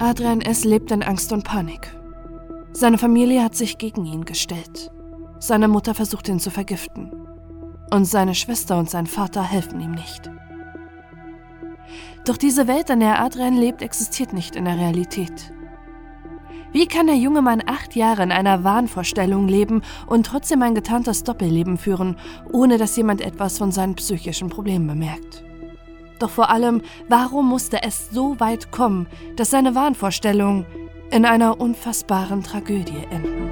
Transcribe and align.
Adrian 0.00 0.40
S. 0.40 0.64
lebt 0.64 0.92
in 0.92 1.02
Angst 1.02 1.32
und 1.32 1.42
Panik. 1.42 1.92
Seine 2.70 2.98
Familie 2.98 3.42
hat 3.42 3.56
sich 3.56 3.78
gegen 3.78 4.06
ihn 4.06 4.24
gestellt. 4.24 4.92
Seine 5.40 5.66
Mutter 5.66 5.92
versucht 5.92 6.28
ihn 6.28 6.38
zu 6.38 6.52
vergiften. 6.52 7.10
Und 7.92 8.04
seine 8.04 8.36
Schwester 8.36 8.78
und 8.78 8.88
sein 8.88 9.08
Vater 9.08 9.42
helfen 9.42 9.80
ihm 9.80 9.90
nicht. 9.90 10.30
Doch 12.24 12.36
diese 12.36 12.68
Welt, 12.68 12.90
in 12.90 13.00
der 13.00 13.20
Adrian 13.20 13.56
lebt, 13.56 13.82
existiert 13.82 14.32
nicht 14.32 14.54
in 14.54 14.66
der 14.66 14.78
Realität. 14.78 15.52
Wie 16.70 16.86
kann 16.86 17.08
der 17.08 17.16
junge 17.16 17.42
Mann 17.42 17.62
acht 17.66 17.96
Jahre 17.96 18.22
in 18.22 18.30
einer 18.30 18.62
Wahnvorstellung 18.62 19.48
leben 19.48 19.82
und 20.06 20.26
trotzdem 20.26 20.62
ein 20.62 20.76
getarntes 20.76 21.24
Doppelleben 21.24 21.76
führen, 21.76 22.16
ohne 22.52 22.78
dass 22.78 22.96
jemand 22.96 23.20
etwas 23.20 23.58
von 23.58 23.72
seinen 23.72 23.96
psychischen 23.96 24.48
Problemen 24.48 24.86
bemerkt? 24.86 25.47
Doch 26.18 26.30
vor 26.30 26.50
allem, 26.50 26.82
warum 27.08 27.48
musste 27.48 27.82
es 27.82 28.10
so 28.10 28.40
weit 28.40 28.72
kommen, 28.72 29.06
dass 29.36 29.50
seine 29.50 29.74
Wahnvorstellungen 29.74 30.66
in 31.10 31.24
einer 31.24 31.60
unfassbaren 31.60 32.42
Tragödie 32.42 33.04
enden? 33.10 33.48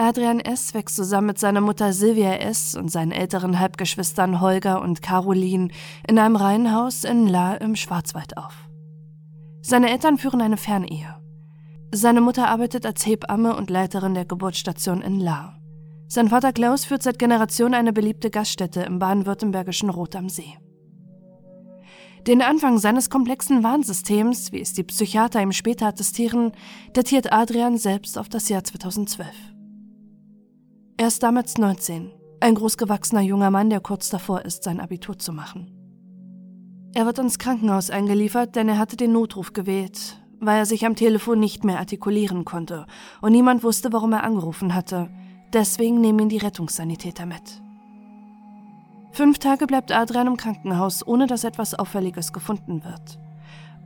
Adrian 0.00 0.40
S. 0.40 0.72
wächst 0.72 0.96
zusammen 0.96 1.26
mit 1.26 1.38
seiner 1.38 1.60
Mutter 1.60 1.92
Sylvia 1.92 2.34
S. 2.36 2.76
und 2.76 2.90
seinen 2.90 3.12
älteren 3.12 3.58
Halbgeschwistern 3.58 4.40
Holger 4.40 4.80
und 4.80 5.02
Caroline 5.02 5.68
in 6.06 6.18
einem 6.18 6.36
Reihenhaus 6.36 7.04
in 7.04 7.26
La 7.26 7.56
im 7.56 7.76
Schwarzwald 7.76 8.38
auf. 8.38 8.68
Seine 9.60 9.90
Eltern 9.90 10.16
führen 10.16 10.40
eine 10.40 10.56
Fernehe. 10.56 11.17
Seine 11.90 12.20
Mutter 12.20 12.48
arbeitet 12.48 12.84
als 12.84 13.06
Hebamme 13.06 13.56
und 13.56 13.70
Leiterin 13.70 14.12
der 14.12 14.26
Geburtsstation 14.26 15.00
in 15.00 15.20
La. 15.20 15.58
Sein 16.06 16.28
Vater 16.28 16.52
Klaus 16.52 16.84
führt 16.84 17.02
seit 17.02 17.18
Generationen 17.18 17.74
eine 17.74 17.92
beliebte 17.94 18.30
Gaststätte 18.30 18.82
im 18.82 18.98
baden-württembergischen 18.98 19.88
Rot 19.88 20.14
am 20.14 20.28
See. 20.28 20.58
Den 22.26 22.42
Anfang 22.42 22.78
seines 22.78 23.08
komplexen 23.08 23.62
Warnsystems, 23.62 24.52
wie 24.52 24.60
es 24.60 24.74
die 24.74 24.84
Psychiater 24.84 25.40
ihm 25.40 25.52
später 25.52 25.86
attestieren, 25.86 26.52
datiert 26.92 27.32
Adrian 27.32 27.78
selbst 27.78 28.18
auf 28.18 28.28
das 28.28 28.50
Jahr 28.50 28.64
2012. 28.64 29.28
Er 30.98 31.08
ist 31.08 31.22
damals 31.22 31.56
19, 31.56 32.10
ein 32.40 32.54
großgewachsener 32.54 33.22
junger 33.22 33.50
Mann, 33.50 33.70
der 33.70 33.80
kurz 33.80 34.10
davor 34.10 34.44
ist, 34.44 34.64
sein 34.64 34.80
Abitur 34.80 35.18
zu 35.18 35.32
machen. 35.32 35.72
Er 36.94 37.06
wird 37.06 37.18
ins 37.18 37.38
Krankenhaus 37.38 37.90
eingeliefert, 37.90 38.56
denn 38.56 38.68
er 38.68 38.78
hatte 38.78 38.96
den 38.96 39.12
Notruf 39.12 39.52
gewählt, 39.52 40.20
weil 40.40 40.58
er 40.58 40.66
sich 40.66 40.86
am 40.86 40.96
Telefon 40.96 41.40
nicht 41.40 41.64
mehr 41.64 41.78
artikulieren 41.78 42.44
konnte 42.44 42.86
und 43.20 43.32
niemand 43.32 43.62
wusste, 43.62 43.92
warum 43.92 44.12
er 44.12 44.24
angerufen 44.24 44.74
hatte. 44.74 45.08
Deswegen 45.52 46.00
nehmen 46.00 46.20
ihn 46.20 46.28
die 46.28 46.38
Rettungssanitäter 46.38 47.26
mit. 47.26 47.62
Fünf 49.12 49.38
Tage 49.38 49.66
bleibt 49.66 49.90
Adrian 49.90 50.26
im 50.26 50.36
Krankenhaus, 50.36 51.06
ohne 51.06 51.26
dass 51.26 51.44
etwas 51.44 51.74
Auffälliges 51.74 52.32
gefunden 52.32 52.84
wird. 52.84 53.18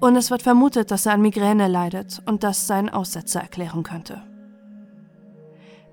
Und 0.01 0.17
es 0.17 0.31
wird 0.31 0.43
vermutet, 0.43 0.91
dass 0.91 1.07
er 1.07 1.13
an 1.13 1.23
Migräne 1.23 1.69
leidet 1.69 2.21
und 2.27 2.43
das 2.43 2.67
seinen 2.67 2.89
Aussetzer 2.89 3.41
erklären 3.41 3.85
könnte. 3.85 4.23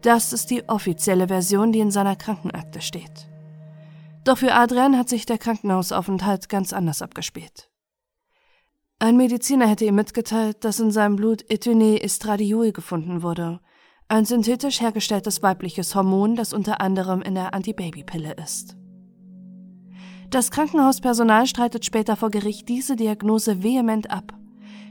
Das 0.01 0.33
ist 0.33 0.49
die 0.49 0.67
offizielle 0.67 1.27
Version, 1.27 1.71
die 1.71 1.79
in 1.79 1.91
seiner 1.91 2.15
Krankenakte 2.15 2.81
steht. 2.81 3.29
Doch 4.23 4.37
für 4.37 4.53
Adrian 4.53 4.97
hat 4.97 5.09
sich 5.09 5.25
der 5.25 5.37
Krankenhausaufenthalt 5.37 6.49
ganz 6.49 6.73
anders 6.73 7.01
abgespielt. 7.01 7.69
Ein 8.99 9.17
Mediziner 9.17 9.67
hätte 9.67 9.85
ihm 9.85 9.95
mitgeteilt, 9.95 10.63
dass 10.65 10.79
in 10.79 10.91
seinem 10.91 11.15
Blut 11.15 11.49
Ethyne 11.49 12.03
Estradiol 12.03 12.71
gefunden 12.71 13.23
wurde, 13.23 13.59
ein 14.07 14.25
synthetisch 14.25 14.81
hergestelltes 14.81 15.41
weibliches 15.41 15.95
Hormon, 15.95 16.35
das 16.35 16.53
unter 16.53 16.81
anderem 16.81 17.21
in 17.21 17.35
der 17.35 17.53
Antibabypille 17.53 18.35
ist. 18.43 18.75
Das 20.29 20.51
Krankenhauspersonal 20.51 21.47
streitet 21.47 21.85
später 21.85 22.15
vor 22.15 22.29
Gericht 22.29 22.67
diese 22.69 22.95
Diagnose 22.95 23.63
vehement 23.63 24.11
ab 24.11 24.39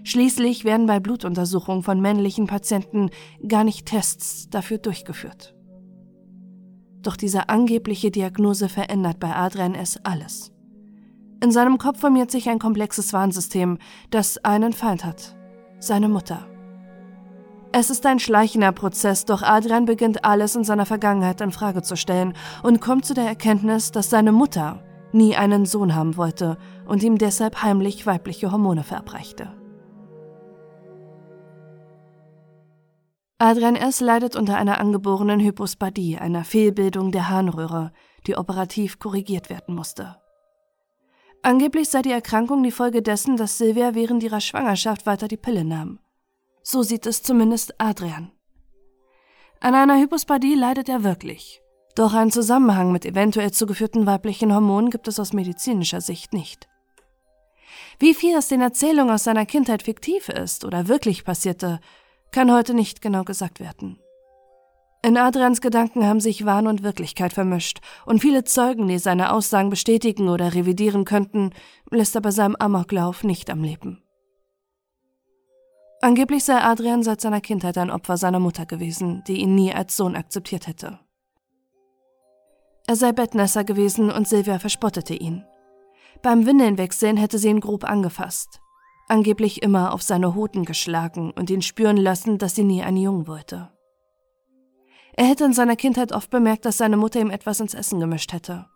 Schließlich 0.05 0.65
werden 0.65 0.87
bei 0.87 1.00
Blutuntersuchungen 1.00 1.82
von 1.82 2.00
männlichen 2.00 2.47
Patienten 2.47 3.11
gar 3.47 3.65
nicht 3.65 3.87
Tests 3.87 4.49
dafür 4.49 4.78
durchgeführt. 4.78 5.55
Doch 7.03 7.16
diese 7.16 7.49
angebliche 7.49 8.11
Diagnose 8.11 8.69
verändert 8.69 9.21
bei 9.21 9.34
Adrian 9.34 9.75
S. 9.75 9.99
alles. 10.05 10.50
In 11.41 11.53
seinem 11.53 11.78
Kopf 11.78 12.00
formiert 12.00 12.31
sich 12.31 12.49
ein 12.49 12.59
komplexes 12.59 13.12
Warnsystem, 13.12 13.78
das 14.10 14.44
einen 14.44 14.72
Feind 14.72 15.04
hat, 15.04 15.37
seine 15.78 16.09
Mutter. 16.09 16.47
Es 17.71 17.91
ist 17.91 18.06
ein 18.06 18.19
schleichender 18.19 18.72
Prozess, 18.72 19.25
doch 19.25 19.43
Adrian 19.43 19.84
beginnt 19.84 20.25
alles 20.25 20.56
in 20.56 20.65
seiner 20.65 20.87
Vergangenheit 20.87 21.41
in 21.41 21.53
Frage 21.53 21.82
zu 21.82 21.97
stellen 21.97 22.32
und 22.62 22.81
kommt 22.81 23.04
zu 23.04 23.15
der 23.15 23.26
Erkenntnis, 23.26 23.93
dass 23.93 24.10
seine 24.10 24.32
Mutter 24.32 24.82
nie 25.12 25.37
einen 25.37 25.65
Sohn 25.65 25.94
haben 25.94 26.16
wollte 26.16 26.59
und 26.87 27.03
ihm 27.03 27.19
deshalb 27.19 27.62
heimlich 27.62 28.06
weibliche 28.06 28.50
Hormone 28.50 28.82
verabreichte. 28.82 29.53
Adrian 33.38 33.76
S. 33.76 34.00
leidet 34.00 34.34
unter 34.34 34.56
einer 34.56 34.81
angeborenen 34.81 35.38
Hypospadie, 35.38 36.19
einer 36.19 36.43
Fehlbildung 36.43 37.12
der 37.12 37.28
Harnröhre, 37.28 37.93
die 38.26 38.37
operativ 38.37 38.99
korrigiert 38.99 39.49
werden 39.49 39.76
musste. 39.76 40.16
Angeblich 41.43 41.88
sei 41.88 42.03
die 42.03 42.10
Erkrankung 42.10 42.62
die 42.62 42.71
Folge 42.71 43.03
dessen, 43.03 43.37
dass 43.37 43.59
Silvia 43.59 43.94
während 43.94 44.22
ihrer 44.22 44.41
Schwangerschaft 44.41 45.06
weiter 45.06 45.28
die 45.28 45.37
Pille 45.37 45.65
nahm. 45.65 45.99
So 46.62 46.82
sieht 46.82 47.06
es 47.06 47.22
zumindest 47.22 47.81
Adrian. 47.81 48.32
An 49.60 49.75
einer 49.75 49.99
Hypospadie 49.99 50.54
leidet 50.54 50.88
er 50.88 51.04
wirklich. 51.04 51.60
Doch 51.94 52.15
einen 52.15 52.31
Zusammenhang 52.31 52.93
mit 52.93 53.04
eventuell 53.04 53.53
zugeführten 53.53 54.06
weiblichen 54.06 54.54
Hormonen 54.54 54.91
gibt 54.91 55.09
es 55.09 55.19
aus 55.19 55.32
medizinischer 55.32 56.00
Sicht 56.00 56.32
nicht. 56.32 56.69
Wie 57.99 58.15
viel 58.15 58.37
aus 58.37 58.49
den 58.49 58.60
Erzählungen 58.60 59.12
aus 59.12 59.25
seiner 59.25 59.47
Kindheit 59.47 59.82
fiktiv 59.82 60.28
ist 60.28 60.65
oder 60.65 60.87
wirklich 60.88 61.25
passierte, 61.25 61.81
kann 62.31 62.53
heute 62.53 62.75
nicht 62.75 63.00
genau 63.00 63.25
gesagt 63.25 63.59
werden. 63.59 63.99
In 65.03 65.16
Adrians 65.16 65.60
Gedanken 65.60 66.04
haben 66.04 66.20
sich 66.20 66.44
Wahn 66.44 66.66
und 66.66 66.82
Wirklichkeit 66.82 67.32
vermischt, 67.32 67.81
und 68.04 68.20
viele 68.20 68.44
Zeugen, 68.44 68.88
die 68.88 68.98
seine 68.98 69.32
Aussagen 69.32 69.70
bestätigen 69.70 70.28
oder 70.28 70.54
revidieren 70.54 71.04
könnten, 71.04 71.50
lässt 71.91 72.14
er 72.14 72.20
bei 72.20 72.31
seinem 72.31 72.56
Amoklauf 72.56 73.22
nicht 73.22 73.48
am 73.50 73.62
Leben. 73.62 74.03
Angeblich 76.00 76.44
sei 76.44 76.60
Adrian 76.60 77.03
seit 77.03 77.20
seiner 77.20 77.41
Kindheit 77.41 77.78
ein 77.78 77.91
Opfer 77.91 78.16
seiner 78.16 78.41
Mutter 78.41 78.66
gewesen, 78.66 79.22
die 79.26 79.41
ihn 79.41 79.54
nie 79.54 79.72
als 79.72 79.97
Sohn 79.97 80.16
akzeptiert 80.16 80.66
hätte. 80.66 80.98
Er 82.87 82.97
sei 82.97 83.12
Bettnässer 83.12 83.64
gewesen 83.64 84.10
und 84.10 84.26
Silvia 84.26 84.58
verspottete 84.58 85.14
ihn. 85.14 85.44
Beim 86.22 86.47
Windelnwechseln 86.47 87.16
hätte 87.16 87.38
sie 87.38 87.48
ihn 87.48 87.60
grob 87.60 87.84
angefasst 87.84 88.60
angeblich 89.08 89.62
immer 89.62 89.92
auf 89.92 90.03
seine 90.03 90.34
Hoden 90.34 90.64
geschlagen 90.64 91.32
und 91.32 91.50
ihn 91.50 91.62
spüren 91.62 91.97
lassen, 91.97 92.38
dass 92.38 92.54
sie 92.54 92.64
nie 92.64 92.82
einen 92.82 92.98
Jungen 92.98 93.26
wollte. 93.26 93.70
Er 95.19 95.25
hätte 95.25 95.45
in 95.45 95.53
seiner 95.53 95.75
Kindheit 95.75 96.12
oft 96.12 96.31
bemerkt, 96.31 96.65
dass 96.65 96.79
seine 96.79 96.97
Mutter 96.97 97.19
ihm 97.19 97.31
etwas 97.31 97.59
ins 97.59 97.75
Essen 97.75 97.99
gemischt 97.99 98.33
hätte. 98.33 98.67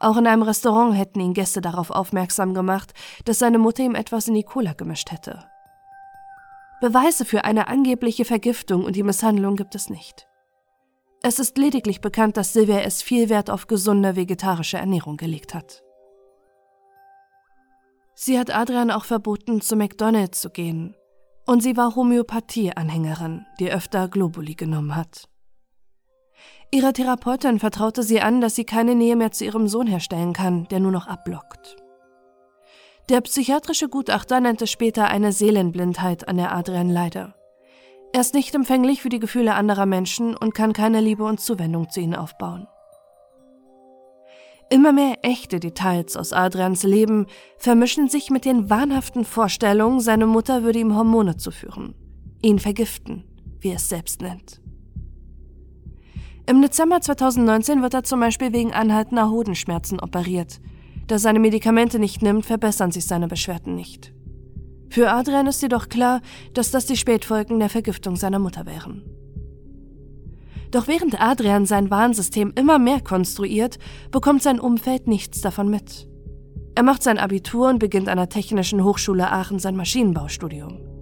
Auch 0.00 0.16
in 0.16 0.26
einem 0.26 0.40
Restaurant 0.40 0.96
hätten 0.96 1.20
ihn 1.20 1.34
Gäste 1.34 1.60
darauf 1.60 1.90
aufmerksam 1.90 2.54
gemacht, 2.54 2.94
dass 3.26 3.40
seine 3.40 3.58
Mutter 3.58 3.82
ihm 3.82 3.94
etwas 3.94 4.26
in 4.26 4.32
die 4.32 4.42
Cola 4.42 4.72
gemischt 4.72 5.12
hätte. 5.12 5.44
Beweise 6.80 7.26
für 7.26 7.44
eine 7.44 7.68
angebliche 7.68 8.24
Vergiftung 8.24 8.84
und 8.84 8.96
die 8.96 9.02
Misshandlung 9.02 9.56
gibt 9.56 9.74
es 9.74 9.90
nicht. 9.90 10.26
Es 11.20 11.38
ist 11.38 11.58
lediglich 11.58 12.00
bekannt, 12.00 12.38
dass 12.38 12.54
Silvia 12.54 12.80
es 12.80 13.02
viel 13.02 13.28
Wert 13.28 13.50
auf 13.50 13.66
gesunde 13.66 14.16
vegetarische 14.16 14.78
Ernährung 14.78 15.18
gelegt 15.18 15.52
hat. 15.52 15.82
Sie 18.14 18.38
hat 18.38 18.50
Adrian 18.50 18.90
auch 18.90 19.04
verboten, 19.04 19.60
zu 19.60 19.76
McDonald's 19.76 20.40
zu 20.40 20.48
gehen. 20.48 20.96
Und 21.44 21.62
sie 21.62 21.76
war 21.76 21.94
Homöopathie-Anhängerin, 21.96 23.44
die 23.60 23.70
öfter 23.70 24.08
Globuli 24.08 24.54
genommen 24.54 24.96
hat. 24.96 25.28
Ihre 26.72 26.92
Therapeutin 26.92 27.58
vertraute 27.58 28.02
sie 28.02 28.20
an, 28.20 28.40
dass 28.40 28.54
sie 28.54 28.64
keine 28.64 28.94
Nähe 28.94 29.16
mehr 29.16 29.30
zu 29.30 29.44
ihrem 29.44 29.68
Sohn 29.68 29.86
herstellen 29.86 30.32
kann, 30.32 30.66
der 30.68 30.80
nur 30.80 30.90
noch 30.90 31.06
abblockt. 31.06 31.76
Der 33.08 33.20
psychiatrische 33.20 33.88
Gutachter 33.88 34.40
nannte 34.40 34.66
später 34.66 35.06
eine 35.06 35.30
Seelenblindheit, 35.30 36.28
an 36.28 36.38
der 36.38 36.52
Adrian 36.52 36.90
leide. 36.90 37.34
Er 38.12 38.20
ist 38.20 38.34
nicht 38.34 38.54
empfänglich 38.54 39.00
für 39.00 39.10
die 39.10 39.20
Gefühle 39.20 39.54
anderer 39.54 39.86
Menschen 39.86 40.36
und 40.36 40.54
kann 40.54 40.72
keine 40.72 41.00
Liebe 41.00 41.22
und 41.22 41.38
Zuwendung 41.38 41.88
zu 41.88 42.00
ihnen 42.00 42.16
aufbauen. 42.16 42.66
Immer 44.68 44.90
mehr 44.92 45.18
echte 45.22 45.60
Details 45.60 46.16
aus 46.16 46.32
Adrians 46.32 46.82
Leben 46.82 47.26
vermischen 47.56 48.08
sich 48.08 48.30
mit 48.30 48.44
den 48.44 48.68
wahnhaften 48.68 49.24
Vorstellungen, 49.24 50.00
seine 50.00 50.26
Mutter 50.26 50.64
würde 50.64 50.80
ihm 50.80 50.96
Hormone 50.96 51.36
zuführen, 51.36 51.94
ihn 52.42 52.58
vergiften, 52.58 53.22
wie 53.60 53.68
er 53.68 53.76
es 53.76 53.88
selbst 53.88 54.20
nennt. 54.22 54.60
Im 56.48 56.62
Dezember 56.62 57.00
2019 57.00 57.82
wird 57.82 57.94
er 57.94 58.04
zum 58.04 58.20
Beispiel 58.20 58.52
wegen 58.52 58.72
anhaltender 58.72 59.30
Hodenschmerzen 59.30 59.98
operiert. 59.98 60.60
Da 61.08 61.18
seine 61.18 61.40
Medikamente 61.40 61.98
nicht 61.98 62.22
nimmt, 62.22 62.46
verbessern 62.46 62.92
sich 62.92 63.06
seine 63.06 63.26
Beschwerden 63.26 63.74
nicht. 63.74 64.12
Für 64.88 65.10
Adrian 65.10 65.48
ist 65.48 65.60
jedoch 65.62 65.88
klar, 65.88 66.20
dass 66.54 66.70
das 66.70 66.86
die 66.86 66.96
Spätfolgen 66.96 67.58
der 67.58 67.68
Vergiftung 67.68 68.14
seiner 68.14 68.38
Mutter 68.38 68.64
wären. 68.64 69.02
Doch 70.70 70.86
während 70.86 71.20
Adrian 71.20 71.66
sein 71.66 71.90
Warnsystem 71.90 72.52
immer 72.54 72.78
mehr 72.78 73.00
konstruiert, 73.00 73.78
bekommt 74.12 74.42
sein 74.42 74.60
Umfeld 74.60 75.08
nichts 75.08 75.40
davon 75.40 75.68
mit. 75.68 76.08
Er 76.76 76.84
macht 76.84 77.02
sein 77.02 77.18
Abitur 77.18 77.68
und 77.68 77.80
beginnt 77.80 78.08
an 78.08 78.18
der 78.18 78.28
Technischen 78.28 78.84
Hochschule 78.84 79.32
Aachen 79.32 79.58
sein 79.58 79.74
Maschinenbaustudium. 79.74 80.95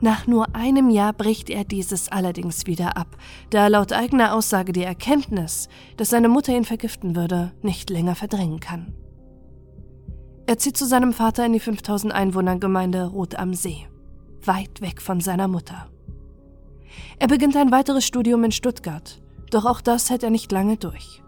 Nach 0.00 0.28
nur 0.28 0.54
einem 0.54 0.90
Jahr 0.90 1.12
bricht 1.12 1.50
er 1.50 1.64
dieses 1.64 2.08
allerdings 2.08 2.66
wieder 2.66 2.96
ab, 2.96 3.16
da 3.50 3.64
er 3.64 3.70
laut 3.70 3.92
eigener 3.92 4.34
Aussage 4.34 4.72
die 4.72 4.84
Erkenntnis, 4.84 5.68
dass 5.96 6.10
seine 6.10 6.28
Mutter 6.28 6.56
ihn 6.56 6.64
vergiften 6.64 7.16
würde, 7.16 7.52
nicht 7.62 7.90
länger 7.90 8.14
verdrängen 8.14 8.60
kann. 8.60 8.94
Er 10.46 10.56
zieht 10.56 10.76
zu 10.76 10.86
seinem 10.86 11.12
Vater 11.12 11.44
in 11.44 11.52
die 11.52 11.60
5000 11.60 12.12
Einwohner-Gemeinde 12.14 13.06
Rot 13.06 13.34
am 13.34 13.54
See, 13.54 13.88
weit 14.44 14.80
weg 14.80 15.02
von 15.02 15.20
seiner 15.20 15.48
Mutter. 15.48 15.90
Er 17.18 17.26
beginnt 17.26 17.56
ein 17.56 17.72
weiteres 17.72 18.06
Studium 18.06 18.44
in 18.44 18.52
Stuttgart, 18.52 19.20
doch 19.50 19.66
auch 19.66 19.80
das 19.80 20.10
hält 20.10 20.22
er 20.22 20.30
nicht 20.30 20.52
lange 20.52 20.76
durch. 20.76 21.22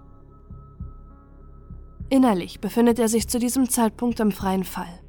Innerlich 2.09 2.61
befindet 2.61 2.99
er 2.99 3.09
sich 3.09 3.29
zu 3.29 3.39
diesem 3.41 3.69
Zeitpunkt 3.69 4.21
im 4.21 4.31
freien 4.31 4.65
Fall, 4.65 5.01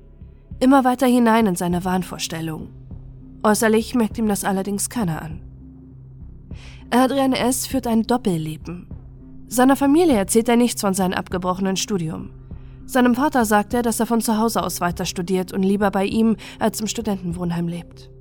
immer 0.59 0.83
weiter 0.83 1.07
hinein 1.07 1.45
in 1.45 1.55
seine 1.55 1.85
Wahnvorstellungen 1.85 2.80
Äußerlich 3.43 3.95
merkt 3.95 4.17
ihm 4.17 4.27
das 4.27 4.43
allerdings 4.43 4.89
keiner 4.89 5.21
an. 5.21 5.41
Adrian 6.91 7.33
S. 7.33 7.65
führt 7.65 7.87
ein 7.87 8.03
Doppelleben. 8.03 8.87
Seiner 9.47 9.75
Familie 9.75 10.15
erzählt 10.15 10.47
er 10.47 10.57
nichts 10.57 10.81
von 10.81 10.93
seinem 10.93 11.13
abgebrochenen 11.13 11.75
Studium. 11.75 12.31
Seinem 12.85 13.15
Vater 13.15 13.45
sagt 13.45 13.73
er, 13.73 13.81
dass 13.81 13.99
er 13.99 14.05
von 14.05 14.21
zu 14.21 14.37
Hause 14.37 14.61
aus 14.61 14.81
weiter 14.81 15.05
studiert 15.05 15.53
und 15.53 15.63
lieber 15.63 15.91
bei 15.91 16.05
ihm 16.05 16.35
als 16.59 16.81
im 16.81 16.87
Studentenwohnheim 16.87 17.67
lebt. 17.67 18.11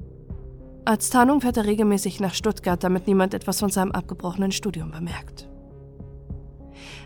Als 0.84 1.10
Tarnung 1.10 1.40
fährt 1.40 1.56
er 1.56 1.66
regelmäßig 1.66 2.20
nach 2.20 2.34
Stuttgart, 2.34 2.82
damit 2.82 3.06
niemand 3.06 3.34
etwas 3.34 3.60
von 3.60 3.70
seinem 3.70 3.92
abgebrochenen 3.92 4.52
Studium 4.52 4.90
bemerkt. 4.90 5.48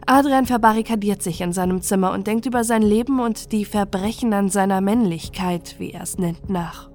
Adrian 0.06 0.46
verbarrikadiert 0.46 1.22
sich 1.22 1.40
in 1.40 1.52
seinem 1.52 1.81
Zimmer 1.82 2.12
und 2.12 2.26
denkt 2.26 2.46
über 2.46 2.62
sein 2.62 2.82
Leben 2.82 3.20
und 3.20 3.50
die 3.52 3.64
Verbrechen 3.64 4.32
an 4.34 4.50
seiner 4.50 4.81
Männlichkeit, 4.81 5.76
wie 5.78 5.90
er 5.90 6.02
es 6.02 6.19
nennt, 6.19 6.49
nach. 6.49 6.94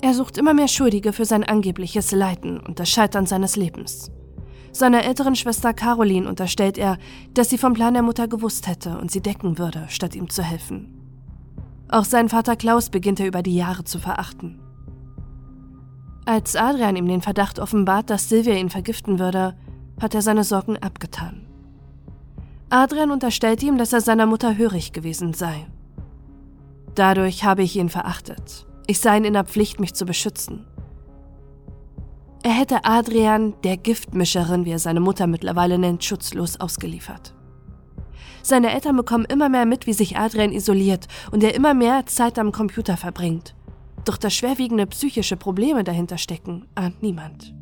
Er 0.00 0.14
sucht 0.14 0.38
immer 0.38 0.54
mehr 0.54 0.68
Schuldige 0.68 1.12
für 1.12 1.24
sein 1.24 1.44
angebliches 1.44 2.12
Leiden 2.12 2.60
und 2.60 2.78
das 2.78 2.88
Scheitern 2.88 3.26
seines 3.26 3.56
Lebens. 3.56 4.10
Seiner 4.70 5.04
älteren 5.04 5.34
Schwester 5.34 5.74
Caroline 5.74 6.28
unterstellt 6.28 6.78
er, 6.78 6.98
dass 7.34 7.50
sie 7.50 7.58
vom 7.58 7.74
Plan 7.74 7.94
der 7.94 8.02
Mutter 8.02 8.28
gewusst 8.28 8.68
hätte 8.68 8.98
und 8.98 9.10
sie 9.10 9.20
decken 9.20 9.58
würde, 9.58 9.86
statt 9.88 10.14
ihm 10.14 10.30
zu 10.30 10.42
helfen. 10.42 10.94
Auch 11.88 12.04
seinen 12.04 12.28
Vater 12.28 12.54
Klaus 12.54 12.90
beginnt 12.90 13.18
er 13.18 13.26
über 13.26 13.42
die 13.42 13.56
Jahre 13.56 13.82
zu 13.84 13.98
verachten. 13.98 14.60
Als 16.26 16.54
Adrian 16.54 16.96
ihm 16.96 17.08
den 17.08 17.22
Verdacht 17.22 17.58
offenbart, 17.58 18.10
dass 18.10 18.28
Silvia 18.28 18.54
ihn 18.54 18.68
vergiften 18.68 19.18
würde, 19.18 19.56
hat 20.00 20.14
er 20.14 20.22
seine 20.22 20.44
Sorgen 20.44 20.76
abgetan. 20.76 21.46
Adrian 22.70 23.10
unterstellt 23.10 23.62
ihm, 23.62 23.78
dass 23.78 23.94
er 23.94 24.02
seiner 24.02 24.26
Mutter 24.26 24.56
hörig 24.56 24.92
gewesen 24.92 25.32
sei. 25.32 25.66
Dadurch 26.94 27.44
habe 27.44 27.62
ich 27.62 27.74
ihn 27.76 27.88
verachtet. 27.88 28.67
Ich 28.90 29.00
sei 29.00 29.18
in 29.18 29.34
der 29.34 29.44
Pflicht, 29.44 29.80
mich 29.80 29.92
zu 29.92 30.06
beschützen. 30.06 30.64
Er 32.42 32.52
hätte 32.52 32.86
Adrian, 32.86 33.52
der 33.62 33.76
Giftmischerin, 33.76 34.64
wie 34.64 34.70
er 34.70 34.78
seine 34.78 35.00
Mutter 35.00 35.26
mittlerweile 35.26 35.78
nennt, 35.78 36.02
schutzlos 36.02 36.58
ausgeliefert. 36.58 37.34
Seine 38.42 38.72
Eltern 38.72 38.96
bekommen 38.96 39.26
immer 39.26 39.50
mehr 39.50 39.66
mit, 39.66 39.86
wie 39.86 39.92
sich 39.92 40.16
Adrian 40.16 40.52
isoliert 40.52 41.06
und 41.30 41.44
er 41.44 41.54
immer 41.54 41.74
mehr 41.74 42.06
Zeit 42.06 42.38
am 42.38 42.50
Computer 42.50 42.96
verbringt. 42.96 43.54
Doch 44.06 44.16
dass 44.16 44.32
schwerwiegende 44.32 44.86
psychische 44.86 45.36
Probleme 45.36 45.84
dahinter 45.84 46.16
stecken, 46.16 46.66
ahnt 46.74 47.02
niemand. 47.02 47.57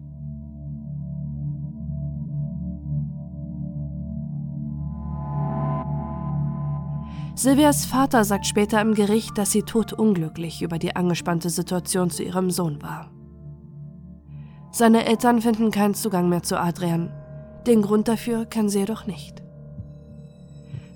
Silvias 7.39 7.85
Vater 7.85 8.25
sagt 8.25 8.47
später 8.47 8.81
im 8.81 8.95
Gericht, 8.95 9.37
dass 9.37 9.53
sie 9.53 9.63
todunglücklich 9.63 10.63
über 10.63 10.79
die 10.79 10.97
angespannte 10.97 11.51
Situation 11.51 12.09
zu 12.09 12.23
ihrem 12.23 12.51
Sohn 12.51 12.81
war. 12.81 13.11
Seine 14.73 15.05
Eltern 15.05 15.43
finden 15.43 15.71
keinen 15.71 15.93
Zugang 15.93 16.31
mehr 16.31 16.43
zu 16.43 16.59
Adrian. 16.59 17.13
Den 17.67 17.83
Grund 17.83 18.09
dafür 18.09 18.47
kennen 18.47 18.71
sie 18.71 18.79
jedoch 18.79 19.07
nicht. 19.07 19.43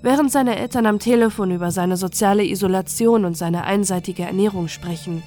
Während 0.01 0.31
seine 0.31 0.55
Eltern 0.55 0.87
am 0.87 0.97
Telefon 0.97 1.51
über 1.51 1.69
seine 1.69 1.95
soziale 1.95 2.43
Isolation 2.43 3.23
und 3.23 3.37
seine 3.37 3.65
einseitige 3.65 4.23
Ernährung 4.23 4.67
sprechen, 4.67 5.21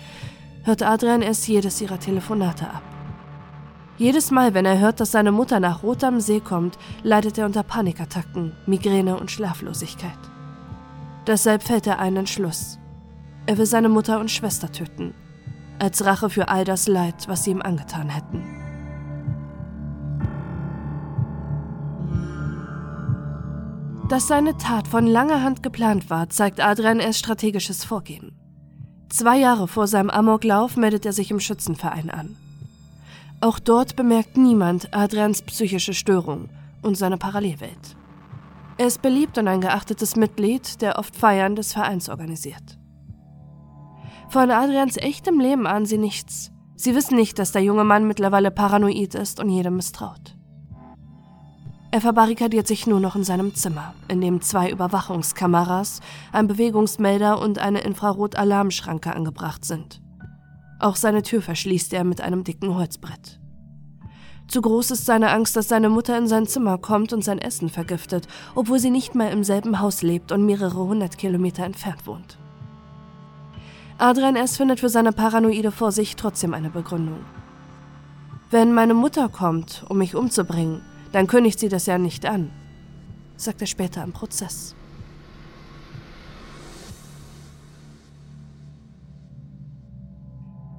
hört 0.64 0.82
Adrian 0.82 1.22
erst 1.22 1.46
jedes 1.46 1.80
ihrer 1.80 2.00
Telefonate 2.00 2.66
ab. 2.66 2.82
Jedes 3.98 4.32
Mal, 4.32 4.52
wenn 4.52 4.66
er 4.66 4.80
hört, 4.80 4.98
dass 4.98 5.12
seine 5.12 5.30
Mutter 5.30 5.60
nach 5.60 5.84
Rot 5.84 6.02
am 6.02 6.18
See 6.18 6.40
kommt, 6.40 6.76
leidet 7.04 7.38
er 7.38 7.46
unter 7.46 7.62
Panikattacken, 7.62 8.50
Migräne 8.66 9.16
und 9.16 9.30
Schlaflosigkeit. 9.30 10.33
Deshalb 11.26 11.62
fällt 11.62 11.86
er 11.86 11.98
einen 11.98 12.18
Entschluss. 12.18 12.78
Er 13.46 13.58
will 13.58 13.66
seine 13.66 13.88
Mutter 13.88 14.20
und 14.20 14.30
Schwester 14.30 14.70
töten, 14.70 15.14
als 15.78 16.04
Rache 16.04 16.30
für 16.30 16.48
all 16.48 16.64
das 16.64 16.86
Leid, 16.86 17.28
was 17.28 17.44
sie 17.44 17.50
ihm 17.50 17.62
angetan 17.62 18.08
hätten. 18.08 18.42
Dass 24.08 24.28
seine 24.28 24.56
Tat 24.58 24.86
von 24.86 25.06
langer 25.06 25.42
Hand 25.42 25.62
geplant 25.62 26.10
war, 26.10 26.28
zeigt 26.28 26.60
Adrian 26.60 27.00
erst 27.00 27.20
strategisches 27.20 27.84
Vorgehen. 27.84 28.38
Zwei 29.08 29.38
Jahre 29.38 29.66
vor 29.66 29.86
seinem 29.86 30.10
Amoklauf 30.10 30.76
meldet 30.76 31.06
er 31.06 31.12
sich 31.12 31.30
im 31.30 31.40
Schützenverein 31.40 32.10
an. 32.10 32.36
Auch 33.40 33.58
dort 33.58 33.96
bemerkt 33.96 34.36
niemand 34.36 34.94
Adrians 34.94 35.42
psychische 35.42 35.94
Störung 35.94 36.48
und 36.82 36.96
seine 36.96 37.16
Parallelwelt. 37.16 37.96
Er 38.76 38.86
ist 38.86 39.02
beliebt 39.02 39.38
und 39.38 39.46
ein 39.46 39.60
geachtetes 39.60 40.16
Mitglied, 40.16 40.80
der 40.82 40.98
oft 40.98 41.14
Feiern 41.14 41.54
des 41.54 41.72
Vereins 41.72 42.08
organisiert. 42.08 42.78
Von 44.28 44.50
Adrians 44.50 44.96
echtem 44.96 45.38
Leben 45.38 45.66
ahnen 45.66 45.86
sie 45.86 45.98
nichts. 45.98 46.50
Sie 46.74 46.94
wissen 46.94 47.16
nicht, 47.16 47.38
dass 47.38 47.52
der 47.52 47.62
junge 47.62 47.84
Mann 47.84 48.08
mittlerweile 48.08 48.50
paranoid 48.50 49.14
ist 49.14 49.38
und 49.38 49.48
jedem 49.48 49.76
misstraut. 49.76 50.36
Er 51.92 52.00
verbarrikadiert 52.00 52.66
sich 52.66 52.88
nur 52.88 52.98
noch 52.98 53.14
in 53.14 53.22
seinem 53.22 53.54
Zimmer, 53.54 53.94
in 54.08 54.20
dem 54.20 54.40
zwei 54.40 54.68
Überwachungskameras, 54.68 56.00
ein 56.32 56.48
Bewegungsmelder 56.48 57.40
und 57.40 57.60
eine 57.60 57.82
Infrarot-Alarmschranke 57.82 59.14
angebracht 59.14 59.64
sind. 59.64 60.02
Auch 60.80 60.96
seine 60.96 61.22
Tür 61.22 61.40
verschließt 61.40 61.92
er 61.92 62.02
mit 62.02 62.20
einem 62.20 62.42
dicken 62.42 62.74
Holzbrett. 62.74 63.38
Zu 64.46 64.60
groß 64.60 64.90
ist 64.92 65.06
seine 65.06 65.30
Angst, 65.30 65.56
dass 65.56 65.68
seine 65.68 65.88
Mutter 65.88 66.16
in 66.16 66.26
sein 66.26 66.46
Zimmer 66.46 66.78
kommt 66.78 67.12
und 67.12 67.24
sein 67.24 67.38
Essen 67.38 67.70
vergiftet, 67.70 68.28
obwohl 68.54 68.78
sie 68.78 68.90
nicht 68.90 69.14
mehr 69.14 69.30
im 69.30 69.42
selben 69.42 69.80
Haus 69.80 70.02
lebt 70.02 70.32
und 70.32 70.44
mehrere 70.44 70.84
hundert 70.86 71.18
Kilometer 71.18 71.64
entfernt 71.64 72.06
wohnt. 72.06 72.38
Adrian 73.98 74.36
S. 74.36 74.56
findet 74.56 74.80
für 74.80 74.88
seine 74.88 75.12
paranoide 75.12 75.70
Vorsicht 75.70 76.18
trotzdem 76.18 76.52
eine 76.52 76.70
Begründung. 76.70 77.20
Wenn 78.50 78.74
meine 78.74 78.94
Mutter 78.94 79.28
kommt, 79.28 79.84
um 79.88 79.98
mich 79.98 80.14
umzubringen, 80.14 80.82
dann 81.12 81.26
kündigt 81.26 81.58
sie 81.58 81.68
das 81.68 81.86
ja 81.86 81.96
nicht 81.96 82.26
an, 82.26 82.50
sagt 83.36 83.60
er 83.60 83.66
später 83.66 84.02
im 84.02 84.12
Prozess. 84.12 84.74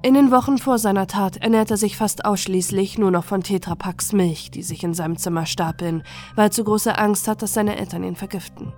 In 0.06 0.14
den 0.14 0.30
Wochen 0.30 0.58
vor 0.58 0.78
seiner 0.78 1.08
Tat 1.08 1.38
ernährt 1.38 1.72
er 1.72 1.76
sich 1.76 1.96
fast 1.96 2.24
ausschließlich 2.24 2.96
nur 2.96 3.10
noch 3.10 3.24
von 3.24 3.42
Tetrapacks 3.42 4.12
Milch, 4.12 4.52
die 4.52 4.62
sich 4.62 4.84
in 4.84 4.94
seinem 4.94 5.16
Zimmer 5.16 5.46
stapeln, 5.46 6.04
weil 6.36 6.46
er 6.46 6.50
zu 6.52 6.62
große 6.62 6.96
Angst 6.96 7.26
hat, 7.26 7.42
dass 7.42 7.54
seine 7.54 7.76
Eltern 7.76 8.04
ihn 8.04 8.14
vergiften. 8.14 8.72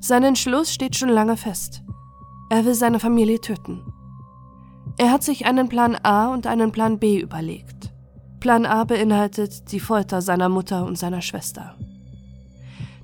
Sein 0.00 0.22
Entschluss 0.22 0.72
steht 0.72 0.96
schon 0.96 1.10
lange 1.10 1.36
fest. 1.36 1.82
Er 2.48 2.64
will 2.64 2.72
seine 2.72 2.98
Familie 2.98 3.42
töten. 3.42 3.82
Er 4.96 5.12
hat 5.12 5.22
sich 5.22 5.44
einen 5.44 5.68
Plan 5.68 5.98
A 6.02 6.32
und 6.32 6.46
einen 6.46 6.72
Plan 6.72 6.98
B 6.98 7.20
überlegt. 7.20 7.92
Plan 8.40 8.64
A 8.64 8.84
beinhaltet 8.84 9.70
die 9.70 9.80
Folter 9.80 10.22
seiner 10.22 10.48
Mutter 10.48 10.86
und 10.86 10.96
seiner 10.96 11.20
Schwester. 11.20 11.76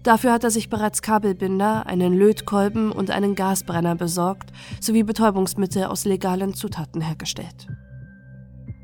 Dafür 0.08 0.32
hat 0.32 0.42
er 0.42 0.50
sich 0.50 0.70
bereits 0.70 1.02
Kabelbinder, 1.02 1.86
einen 1.86 2.14
Lötkolben 2.14 2.92
und 2.92 3.10
einen 3.10 3.34
Gasbrenner 3.34 3.94
besorgt, 3.94 4.52
sowie 4.80 5.02
Betäubungsmittel 5.02 5.84
aus 5.84 6.06
legalen 6.06 6.54
Zutaten 6.54 7.02
hergestellt. 7.02 7.66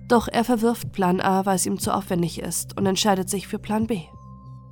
Doch 0.06 0.28
er 0.28 0.44
verwirft 0.44 0.92
Plan 0.92 1.22
A, 1.22 1.46
weil 1.46 1.56
es 1.56 1.64
ihm 1.64 1.78
zu 1.78 1.94
aufwendig 1.94 2.42
ist, 2.42 2.78
und 2.78 2.84
entscheidet 2.84 3.30
sich 3.30 3.48
für 3.48 3.58
Plan 3.58 3.86
B. 3.86 4.02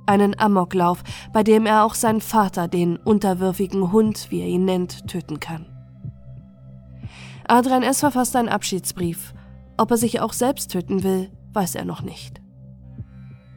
Einen 0.05 0.39
Amoklauf, 0.39 1.01
bei 1.33 1.41
dem 1.41 1.65
er 1.65 1.85
auch 1.85 1.95
seinen 1.95 2.21
Vater, 2.21 2.67
den 2.67 2.97
unterwürfigen 2.97 3.91
Hund, 3.91 4.27
wie 4.29 4.41
er 4.41 4.47
ihn 4.47 4.65
nennt, 4.65 5.07
töten 5.07 5.39
kann. 5.39 5.65
Adrian 7.47 7.81
S. 7.81 8.01
verfasst 8.01 8.35
einen 8.35 8.49
Abschiedsbrief. 8.49 9.33
Ob 9.75 9.89
er 9.89 9.97
sich 9.97 10.19
auch 10.19 10.33
selbst 10.33 10.69
töten 10.69 11.01
will, 11.01 11.31
weiß 11.53 11.73
er 11.73 11.85
noch 11.85 12.03
nicht. 12.03 12.42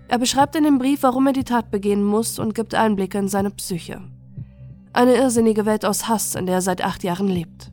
Er 0.08 0.18
beschreibt 0.18 0.54
in 0.56 0.64
dem 0.64 0.78
Brief, 0.78 1.02
warum 1.02 1.26
er 1.26 1.32
die 1.32 1.44
Tat 1.44 1.70
begehen 1.70 2.04
muss 2.04 2.38
und 2.38 2.54
gibt 2.54 2.74
Einblicke 2.74 3.18
in 3.18 3.28
seine 3.28 3.50
Psyche. 3.50 4.00
Eine 4.92 5.16
irrsinnige 5.16 5.66
Welt 5.66 5.84
aus 5.84 6.08
Hass, 6.08 6.34
in 6.34 6.46
der 6.46 6.56
er 6.56 6.62
seit 6.62 6.82
acht 6.82 7.02
Jahren 7.02 7.28
lebt. 7.28 7.72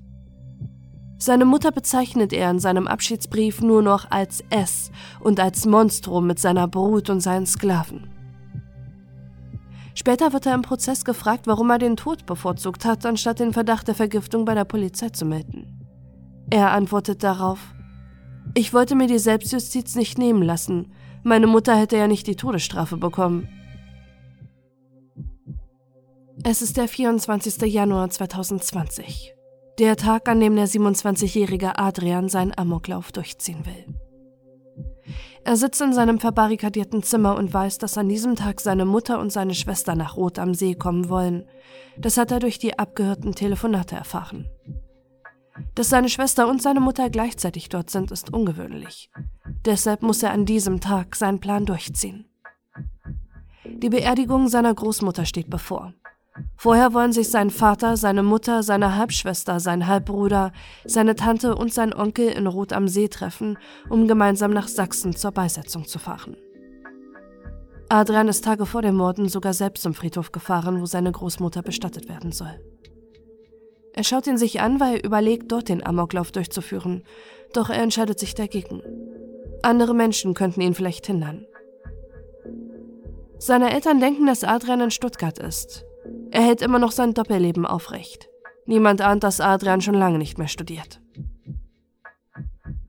Seine 1.18 1.46
Mutter 1.46 1.72
bezeichnet 1.72 2.34
er 2.34 2.52
in 2.52 2.60
seinem 2.60 2.88
Abschiedsbrief 2.88 3.62
nur 3.62 3.82
noch 3.82 4.12
als 4.12 4.44
S 4.50 4.92
und 5.22 5.40
als 5.40 5.66
Monstrum 5.66 6.28
mit 6.28 6.38
seiner 6.38 6.68
Brut 6.68 7.10
und 7.10 7.22
seinen 7.22 7.46
Sklaven. 7.46 8.10
Später 9.96 10.34
wird 10.34 10.48
er 10.48 10.56
im 10.56 10.64
Prozess 10.64 11.06
gefragt, 11.06 11.48
warum 11.48 11.70
er 11.70 11.78
den 11.78 11.96
Tod 11.96 12.26
bevorzugt 12.26 12.84
hat, 12.84 13.06
anstatt 13.06 13.40
den 13.40 13.54
Verdacht 13.54 13.88
der 13.88 13.96
Vergiftung 13.96 14.44
bei 14.44 14.56
der 14.56 14.66
Polizei 14.66 15.10
zu 15.10 15.24
melden. 15.24 15.88
Er 16.50 16.72
antwortet 16.72 17.24
darauf, 17.24 17.60
ich 18.56 18.74
wollte 18.74 18.96
mir 18.96 19.08
die 19.08 19.20
Selbstjustiz 19.20 19.96
nicht 19.96 20.18
nehmen 20.18 20.44
lassen. 20.44 20.92
Meine 21.24 21.48
Mutter 21.48 21.76
hätte 21.76 21.98
ja 21.98 22.08
nicht 22.08 22.28
die 22.28 22.36
Todesstrafe 22.36 22.98
bekommen. 22.98 23.48
Es 26.44 26.62
ist 26.62 26.76
der 26.76 26.90
24. 26.90 27.62
Januar 27.72 28.10
2020. 28.10 29.34
Der 29.80 29.96
Tag, 29.96 30.28
an 30.28 30.42
dem 30.42 30.56
der 30.56 30.68
27-jährige 30.68 31.78
Adrian 31.78 32.28
seinen 32.28 32.58
Amoklauf 32.58 33.14
durchziehen 33.14 33.66
will. 33.66 33.96
Er 35.46 35.56
sitzt 35.56 35.82
in 35.82 35.94
seinem 35.94 36.20
verbarrikadierten 36.20 37.04
Zimmer 37.04 37.38
und 37.38 37.54
weiß, 37.54 37.78
dass 37.78 37.98
an 37.98 38.10
diesem 38.10 38.36
Tag 38.36 38.60
seine 38.60 38.86
Mutter 38.86 39.20
und 39.20 39.32
seine 39.32 39.56
Schwester 39.56 39.96
nach 39.96 40.18
Rot 40.18 40.40
am 40.40 40.54
See 40.54 40.76
kommen 40.76 41.10
wollen. 41.10 41.46
Das 41.98 42.18
hat 42.18 42.32
er 42.32 42.40
durch 42.40 42.60
die 42.60 42.78
abgehörten 42.78 43.34
Telefonate 43.34 43.96
erfahren. 43.96 44.50
Dass 45.76 45.90
seine 45.90 46.10
Schwester 46.10 46.48
und 46.48 46.62
seine 46.62 46.80
Mutter 46.80 47.10
gleichzeitig 47.10 47.70
dort 47.70 47.90
sind, 47.90 48.12
ist 48.12 48.34
ungewöhnlich. 48.34 49.10
Deshalb 49.66 50.02
muss 50.02 50.24
er 50.24 50.32
an 50.32 50.46
diesem 50.46 50.80
Tag 50.80 51.16
seinen 51.16 51.40
Plan 51.40 51.66
durchziehen. 51.66 52.26
Die 53.66 53.90
Beerdigung 53.90 54.48
seiner 54.48 54.74
Großmutter 54.74 55.26
steht 55.26 55.50
bevor. 55.50 55.94
Vorher 56.56 56.94
wollen 56.94 57.14
sich 57.14 57.30
sein 57.30 57.50
Vater, 57.50 57.98
seine 57.98 58.24
Mutter, 58.24 58.64
seine 58.64 58.96
Halbschwester, 58.96 59.60
sein 59.60 59.88
Halbbruder, 59.88 60.52
seine 60.86 61.16
Tante 61.16 61.56
und 61.56 61.74
sein 61.74 61.94
Onkel 61.94 62.30
in 62.30 62.48
Rot 62.48 62.74
am 62.74 62.88
See 62.88 63.08
treffen, 63.08 63.58
um 63.90 64.08
gemeinsam 64.08 64.52
nach 64.52 64.68
Sachsen 64.68 65.16
zur 65.16 65.32
Beisetzung 65.32 65.86
zu 65.86 66.00
fahren. 66.00 66.36
Adrian 67.90 68.28
ist 68.28 68.44
Tage 68.44 68.66
vor 68.66 68.82
dem 68.82 68.96
Morden 68.96 69.30
sogar 69.30 69.54
selbst 69.54 69.84
zum 69.84 69.94
Friedhof 69.94 70.32
gefahren, 70.32 70.82
wo 70.82 70.86
seine 70.86 71.12
Großmutter 71.12 71.62
bestattet 71.62 72.10
werden 72.10 72.32
soll. 72.32 72.60
Er 73.94 74.04
schaut 74.04 74.28
ihn 74.28 74.38
sich 74.38 74.60
an, 74.60 74.80
weil 74.80 74.98
er 74.98 75.04
überlegt, 75.04 75.52
dort 75.52 75.70
den 75.70 75.86
Amoklauf 75.86 76.32
durchzuführen, 76.32 77.04
doch 77.54 77.70
er 77.70 77.82
entscheidet 77.82 78.20
sich 78.20 78.34
dagegen. 78.34 78.82
Andere 79.62 79.94
Menschen 79.94 80.34
könnten 80.34 80.62
ihn 80.62 80.74
vielleicht 80.74 81.06
hindern. 81.06 81.46
Seine 83.38 83.72
Eltern 83.72 84.00
denken, 84.00 84.26
dass 84.26 84.44
Adrian 84.44 84.82
in 84.82 84.92
Stuttgart 84.92 85.38
ist, 85.38 85.86
er 86.32 86.42
hält 86.42 86.62
immer 86.62 86.80
noch 86.80 86.92
sein 86.92 87.14
Doppelleben 87.14 87.66
aufrecht. 87.66 88.30
Niemand 88.66 89.02
ahnt, 89.02 89.24
dass 89.24 89.40
Adrian 89.40 89.82
schon 89.82 89.94
lange 89.94 90.18
nicht 90.18 90.38
mehr 90.38 90.48
studiert. 90.48 91.00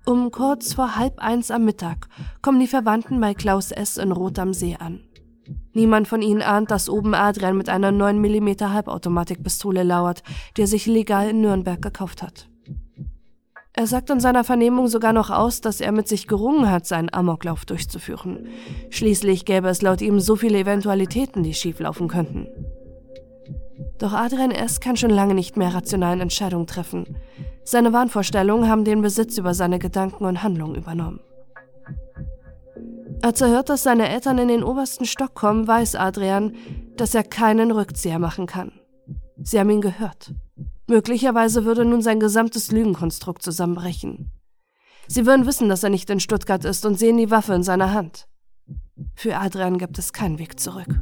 Um 0.07 0.31
kurz 0.31 0.75
vor 0.75 0.97
halb 0.97 1.19
eins 1.19 1.51
am 1.51 1.65
Mittag 1.65 2.09
kommen 2.43 2.61
die 2.61 2.67
Verwandten 2.67 3.21
bei 3.21 3.35
Klaus 3.35 3.71
S. 3.71 3.97
in 3.97 4.13
Rot 4.13 4.39
am 4.39 4.55
See 4.55 4.77
an. 4.79 5.01
Niemand 5.75 6.09
von 6.09 6.23
ihnen 6.23 6.41
ahnt, 6.41 6.71
dass 6.71 6.89
oben 6.89 7.15
Adrian 7.15 7.57
mit 7.57 7.69
einer 7.69 7.93
9 7.93 8.19
mm 8.19 8.49
Halbautomatikpistole 8.61 9.83
lauert, 9.83 10.23
die 10.57 10.63
er 10.63 10.67
sich 10.67 10.87
legal 10.87 11.29
in 11.29 11.41
Nürnberg 11.41 11.83
gekauft 11.83 12.23
hat. 12.23 12.49
Er 13.77 13.89
sagt 13.89 14.09
in 14.09 14.21
seiner 14.21 14.45
Vernehmung 14.45 14.87
sogar 14.87 15.13
noch 15.13 15.31
aus, 15.31 15.61
dass 15.61 15.81
er 15.81 15.91
mit 15.91 16.07
sich 16.07 16.29
gerungen 16.29 16.71
hat, 16.71 16.87
seinen 16.87 17.13
Amoklauf 17.13 17.65
durchzuführen. 17.65 18.47
Schließlich 18.91 19.45
gäbe 19.45 19.69
es 19.69 19.83
laut 19.83 20.01
ihm 20.01 20.21
so 20.21 20.37
viele 20.37 20.61
Eventualitäten, 20.61 21.43
die 21.43 21.55
schieflaufen 21.55 22.07
könnten. 22.07 22.47
Doch 23.99 24.13
Adrian 24.13 24.53
S. 24.53 24.79
kann 24.79 24.97
schon 24.97 25.11
lange 25.11 25.35
nicht 25.35 25.57
mehr 25.57 25.75
rationalen 25.75 26.21
Entscheidungen 26.21 26.69
treffen. 26.69 27.17
Seine 27.65 27.93
Wahnvorstellungen 27.93 28.69
haben 28.69 28.85
den 28.85 29.03
Besitz 29.03 29.39
über 29.39 29.55
seine 29.55 29.81
Gedanken 29.81 30.25
und 30.25 30.45
Handlungen 30.45 30.77
übernommen. 30.77 31.19
Als 33.25 33.41
er 33.41 33.49
hört, 33.49 33.71
dass 33.71 33.83
seine 33.83 34.11
Eltern 34.11 34.37
in 34.37 34.49
den 34.49 34.63
obersten 34.63 35.07
Stock 35.07 35.33
kommen, 35.33 35.67
weiß 35.67 35.95
Adrian, 35.95 36.55
dass 36.99 37.15
er 37.15 37.25
keinen 37.25 37.71
Rückzieher 37.71 38.19
machen 38.19 38.45
kann. 38.45 38.73
Sie 39.43 39.59
haben 39.59 39.71
ihn 39.71 39.81
gehört. 39.81 40.35
Möglicherweise 40.89 41.65
würde 41.65 41.87
nun 41.87 42.03
sein 42.03 42.21
gesamtes 42.21 42.71
Lügenkonstrukt 42.71 43.41
zusammenbrechen. 43.41 44.31
Sie 45.09 45.25
würden 45.25 45.47
wissen, 45.47 45.71
dass 45.71 45.83
er 45.83 45.89
nicht 45.89 46.11
in 46.11 46.21
Stuttgart 46.21 46.67
ist 46.67 46.85
und 46.85 46.99
sehen 46.99 47.17
die 47.17 47.31
Waffe 47.31 47.55
in 47.55 47.63
seiner 47.63 47.95
Hand. 47.95 48.29
Für 49.15 49.39
Adrian 49.39 49.79
gibt 49.79 49.99
es 49.99 50.13
keinen 50.13 50.39
Weg 50.39 50.61
zurück. 50.61 51.01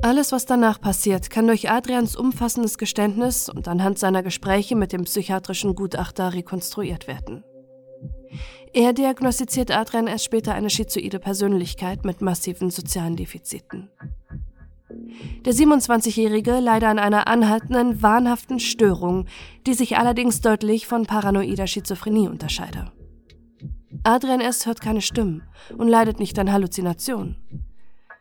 Alles, 0.00 0.30
was 0.30 0.46
danach 0.46 0.80
passiert, 0.80 1.28
kann 1.28 1.46
durch 1.48 1.70
Adrians 1.70 2.14
umfassendes 2.14 2.78
Geständnis 2.78 3.48
und 3.48 3.66
anhand 3.66 3.98
seiner 3.98 4.22
Gespräche 4.22 4.76
mit 4.76 4.92
dem 4.92 5.04
psychiatrischen 5.04 5.74
Gutachter 5.74 6.32
rekonstruiert 6.32 7.08
werden. 7.08 7.44
Er 8.72 8.92
diagnostiziert 8.92 9.70
Adrian 9.70 10.06
erst 10.06 10.24
später 10.24 10.54
eine 10.54 10.70
schizoide 10.70 11.18
Persönlichkeit 11.18 12.04
mit 12.04 12.20
massiven 12.20 12.70
sozialen 12.70 13.16
Defiziten. 13.16 13.90
Der 15.44 15.52
27-Jährige 15.52 16.60
leide 16.60 16.88
an 16.88 16.98
einer 16.98 17.26
anhaltenden, 17.26 18.02
wahnhaften 18.02 18.60
Störung, 18.60 19.26
die 19.66 19.74
sich 19.74 19.96
allerdings 19.96 20.40
deutlich 20.40 20.86
von 20.86 21.06
paranoider 21.06 21.66
Schizophrenie 21.66 22.28
unterscheide. 22.28 22.92
Adrian 24.04 24.40
S. 24.40 24.66
hört 24.66 24.80
keine 24.80 25.00
Stimmen 25.00 25.42
und 25.76 25.88
leidet 25.88 26.20
nicht 26.20 26.38
an 26.38 26.52
Halluzinationen. 26.52 27.36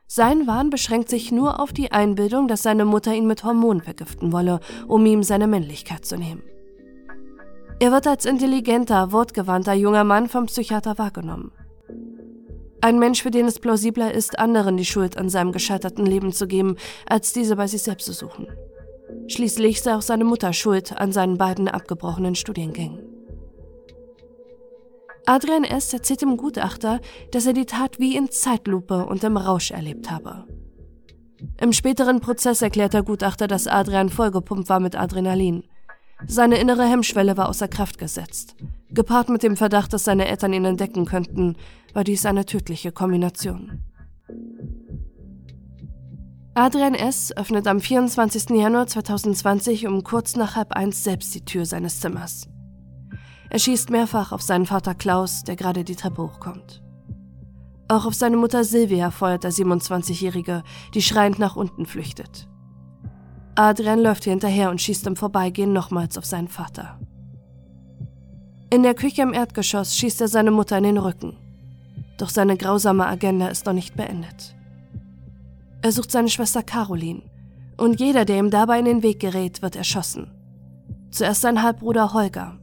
Sein 0.09 0.47
Wahn 0.47 0.69
beschränkt 0.69 1.09
sich 1.09 1.33
nur 1.33 1.59
auf 1.59 1.73
die 1.73 1.91
Einbildung, 1.91 2.47
dass 2.47 2.63
seine 2.63 2.85
Mutter 2.85 3.13
ihn 3.13 3.27
mit 3.27 3.43
Hormonen 3.43 3.81
vergiften 3.81 4.31
wolle, 4.31 4.61
um 4.87 5.05
ihm 5.05 5.21
seine 5.21 5.47
Männlichkeit 5.47 6.05
zu 6.05 6.17
nehmen. 6.17 6.43
Er 7.79 7.91
wird 7.91 8.07
als 8.07 8.25
intelligenter, 8.25 9.11
wortgewandter 9.11 9.73
junger 9.73 10.05
Mann 10.05 10.29
vom 10.29 10.45
Psychiater 10.45 10.97
wahrgenommen. 10.97 11.51
Ein 12.79 12.99
Mensch, 12.99 13.21
für 13.21 13.31
den 13.31 13.47
es 13.47 13.59
plausibler 13.59 14.13
ist, 14.13 14.39
anderen 14.39 14.77
die 14.77 14.85
Schuld 14.85 15.17
an 15.17 15.27
seinem 15.27 15.51
gescheiterten 15.51 16.05
Leben 16.05 16.31
zu 16.31 16.47
geben, 16.47 16.77
als 17.05 17.33
diese 17.33 17.57
bei 17.57 17.67
sich 17.67 17.83
selbst 17.83 18.05
zu 18.05 18.13
suchen. 18.13 18.47
Schließlich 19.27 19.81
sei 19.81 19.93
auch 19.93 20.01
seine 20.01 20.23
Mutter 20.23 20.53
schuld 20.53 20.95
an 20.97 21.11
seinen 21.11 21.37
beiden 21.37 21.67
abgebrochenen 21.67 22.35
Studiengängen. 22.35 23.16
Adrian 25.29 25.65
S. 25.65 25.91
erzählt 25.91 26.21
dem 26.21 26.37
Gutachter, 26.37 27.01
dass 27.31 27.45
er 27.45 27.51
die 27.51 27.65
Tat 27.65 27.99
wie 27.99 28.15
in 28.15 28.31
Zeitlupe 28.31 29.05
und 29.05 29.25
im 29.25 29.35
Rausch 29.35 29.71
erlebt 29.71 30.09
habe. 30.09 30.45
Im 31.59 31.73
späteren 31.73 32.21
Prozess 32.21 32.61
erklärt 32.61 32.93
der 32.93 33.03
Gutachter, 33.03 33.47
dass 33.47 33.67
Adrian 33.67 34.07
vollgepumpt 34.07 34.69
war 34.69 34.79
mit 34.79 34.95
Adrenalin. 34.95 35.63
Seine 36.25 36.59
innere 36.59 36.85
Hemmschwelle 36.85 37.35
war 37.35 37.49
außer 37.49 37.67
Kraft 37.67 37.97
gesetzt. 37.97 38.55
Gepaart 38.89 39.27
mit 39.27 39.43
dem 39.43 39.57
Verdacht, 39.57 39.91
dass 39.91 40.05
seine 40.05 40.29
Eltern 40.29 40.53
ihn 40.53 40.63
entdecken 40.63 41.03
könnten, 41.03 41.57
war 41.93 42.05
dies 42.05 42.25
eine 42.25 42.45
tödliche 42.45 42.93
Kombination. 42.93 43.83
Adrian 46.53 46.95
S. 46.95 47.35
öffnet 47.35 47.67
am 47.67 47.81
24. 47.81 48.51
Januar 48.51 48.87
2020 48.87 49.87
um 49.87 50.05
kurz 50.05 50.37
nach 50.37 50.55
halb 50.55 50.71
eins 50.71 51.03
selbst 51.03 51.35
die 51.35 51.43
Tür 51.43 51.65
seines 51.65 51.99
Zimmers. 51.99 52.47
Er 53.49 53.59
schießt 53.59 53.89
mehrfach 53.89 54.31
auf 54.31 54.41
seinen 54.41 54.65
Vater 54.65 54.93
Klaus, 54.93 55.43
der 55.43 55.55
gerade 55.55 55.83
die 55.83 55.95
Treppe 55.95 56.21
hochkommt. 56.21 56.81
Auch 57.87 58.05
auf 58.05 58.13
seine 58.13 58.35
Mutter 58.35 58.63
Silvia 58.63 59.11
feuert 59.11 59.45
der 59.45 59.53
27-Jährige, 59.53 60.63
die 60.93 61.01
schreiend 61.01 61.39
nach 61.39 61.55
unten 61.55 61.85
flüchtet. 61.85 62.47
Adrian 63.55 63.99
läuft 63.99 64.25
ihr 64.27 64.31
hinterher 64.31 64.69
und 64.69 64.81
schießt 64.81 65.07
im 65.07 65.15
Vorbeigehen 65.15 65.71
nochmals 65.71 66.17
auf 66.17 66.25
seinen 66.25 66.49
Vater. 66.49 66.99
In 68.69 68.83
der 68.83 68.93
Küche 68.93 69.21
im 69.21 69.33
Erdgeschoss 69.33 69.95
schießt 69.95 70.19
er 70.21 70.27
seine 70.27 70.51
Mutter 70.51 70.77
in 70.77 70.83
den 70.83 70.97
Rücken. 70.97 71.37
Doch 72.17 72.29
seine 72.29 72.57
grausame 72.57 73.07
Agenda 73.07 73.47
ist 73.47 73.65
noch 73.65 73.73
nicht 73.73 73.95
beendet. 73.95 74.55
Er 75.81 75.91
sucht 75.93 76.11
seine 76.11 76.29
Schwester 76.29 76.63
Caroline 76.63 77.21
und 77.77 77.99
jeder, 77.99 78.25
der 78.25 78.39
ihm 78.39 78.49
dabei 78.49 78.79
in 78.79 78.85
den 78.85 79.03
Weg 79.03 79.21
gerät, 79.21 79.61
wird 79.61 79.75
erschossen. 79.75 80.31
Zuerst 81.11 81.41
sein 81.41 81.63
Halbbruder 81.63 82.13
Holger, 82.13 82.59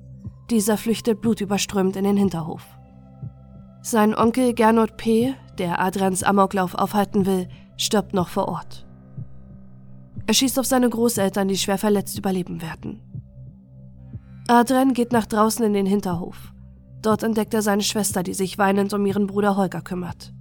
dieser 0.50 0.76
flüchtet 0.76 1.20
blutüberströmt 1.20 1.96
in 1.96 2.04
den 2.04 2.16
Hinterhof. 2.16 2.64
Sein 3.82 4.14
Onkel 4.16 4.54
Gernot 4.54 4.96
P., 4.96 5.34
der 5.58 5.80
Adrians 5.80 6.22
Amoklauf 6.22 6.74
aufhalten 6.74 7.26
will, 7.26 7.48
stirbt 7.76 8.14
noch 8.14 8.28
vor 8.28 8.48
Ort. 8.48 8.86
Er 10.26 10.34
schießt 10.34 10.58
auf 10.58 10.66
seine 10.66 10.88
Großeltern, 10.88 11.48
die 11.48 11.58
schwer 11.58 11.78
verletzt 11.78 12.18
überleben 12.18 12.62
werden. 12.62 13.00
Adrian 14.48 14.94
geht 14.94 15.12
nach 15.12 15.26
draußen 15.26 15.64
in 15.64 15.72
den 15.72 15.86
Hinterhof. 15.86 16.52
Dort 17.02 17.22
entdeckt 17.22 17.52
er 17.52 17.62
seine 17.62 17.82
Schwester, 17.82 18.22
die 18.22 18.34
sich 18.34 18.56
weinend 18.56 18.94
um 18.94 19.04
ihren 19.04 19.26
Bruder 19.26 19.56
Holger 19.56 19.82
kümmert. 19.82 20.32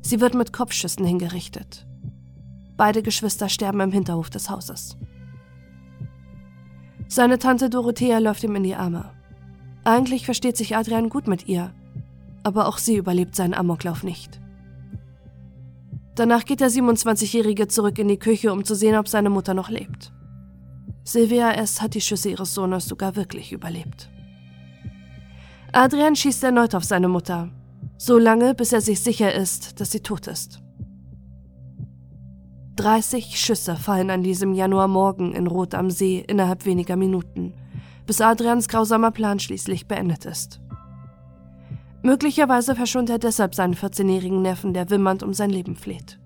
Sie 0.00 0.20
wird 0.20 0.34
mit 0.34 0.52
Kopfschüssen 0.52 1.04
hingerichtet. 1.04 1.86
Beide 2.76 3.02
Geschwister 3.02 3.48
sterben 3.48 3.80
im 3.80 3.92
Hinterhof 3.92 4.30
des 4.30 4.50
Hauses. 4.50 4.96
Seine 7.06 7.38
Tante 7.38 7.70
Dorothea 7.70 8.18
läuft 8.18 8.42
ihm 8.42 8.56
in 8.56 8.64
die 8.64 8.74
Arme. 8.74 9.10
Eigentlich 9.84 10.24
versteht 10.24 10.56
sich 10.56 10.76
Adrian 10.76 11.08
gut 11.08 11.26
mit 11.26 11.48
ihr, 11.48 11.74
aber 12.44 12.68
auch 12.68 12.78
sie 12.78 12.96
überlebt 12.96 13.34
seinen 13.34 13.54
Amoklauf 13.54 14.04
nicht. 14.04 14.40
Danach 16.14 16.44
geht 16.44 16.60
der 16.60 16.70
27-Jährige 16.70 17.68
zurück 17.68 17.98
in 17.98 18.08
die 18.08 18.18
Küche, 18.18 18.52
um 18.52 18.64
zu 18.64 18.74
sehen, 18.74 18.96
ob 18.96 19.08
seine 19.08 19.30
Mutter 19.30 19.54
noch 19.54 19.70
lebt. 19.70 20.12
Silvia 21.04 21.52
S. 21.52 21.82
hat 21.82 21.94
die 21.94 22.00
Schüsse 22.00 22.30
ihres 22.30 22.54
Sohnes 22.54 22.86
sogar 22.86 23.16
wirklich 23.16 23.52
überlebt. 23.52 24.08
Adrian 25.72 26.14
schießt 26.14 26.44
erneut 26.44 26.74
auf 26.74 26.84
seine 26.84 27.08
Mutter, 27.08 27.48
so 27.96 28.18
lange, 28.18 28.54
bis 28.54 28.72
er 28.72 28.82
sich 28.82 29.00
sicher 29.00 29.34
ist, 29.34 29.80
dass 29.80 29.90
sie 29.90 30.00
tot 30.00 30.26
ist. 30.26 30.60
30 32.76 33.38
Schüsse 33.40 33.76
fallen 33.76 34.10
an 34.10 34.22
diesem 34.22 34.54
Januarmorgen 34.54 35.34
in 35.34 35.46
Rot 35.46 35.74
am 35.74 35.90
See 35.90 36.24
innerhalb 36.26 36.66
weniger 36.66 36.96
Minuten, 36.96 37.54
bis 38.06 38.20
Adrians 38.20 38.68
grausamer 38.68 39.10
Plan 39.10 39.38
schließlich 39.38 39.86
beendet 39.86 40.24
ist. 40.24 40.60
Möglicherweise 42.02 42.74
verschont 42.74 43.10
er 43.10 43.18
deshalb 43.18 43.54
seinen 43.54 43.74
14-jährigen 43.74 44.42
Neffen, 44.42 44.74
der 44.74 44.90
wimmernd 44.90 45.22
um 45.22 45.34
sein 45.34 45.50
Leben 45.50 45.76
fleht. 45.76 46.18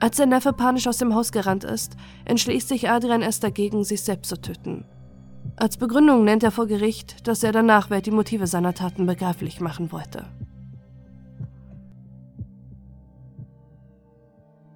Als 0.00 0.16
der 0.16 0.26
Neffe 0.26 0.52
panisch 0.52 0.86
aus 0.86 0.98
dem 0.98 1.14
Haus 1.14 1.32
gerannt 1.32 1.64
ist, 1.64 1.96
entschließt 2.24 2.68
sich 2.68 2.90
Adrian 2.90 3.22
erst 3.22 3.44
dagegen, 3.44 3.84
sich 3.84 4.02
selbst 4.02 4.28
zu 4.28 4.40
töten. 4.40 4.84
Als 5.56 5.76
Begründung 5.76 6.24
nennt 6.24 6.42
er 6.42 6.50
vor 6.50 6.66
Gericht, 6.66 7.26
dass 7.26 7.42
er 7.42 7.52
der 7.52 7.62
Nachwelt 7.62 8.06
die 8.06 8.10
Motive 8.10 8.46
seiner 8.46 8.74
Taten 8.74 9.06
begreiflich 9.06 9.60
machen 9.60 9.92
wollte. 9.92 10.26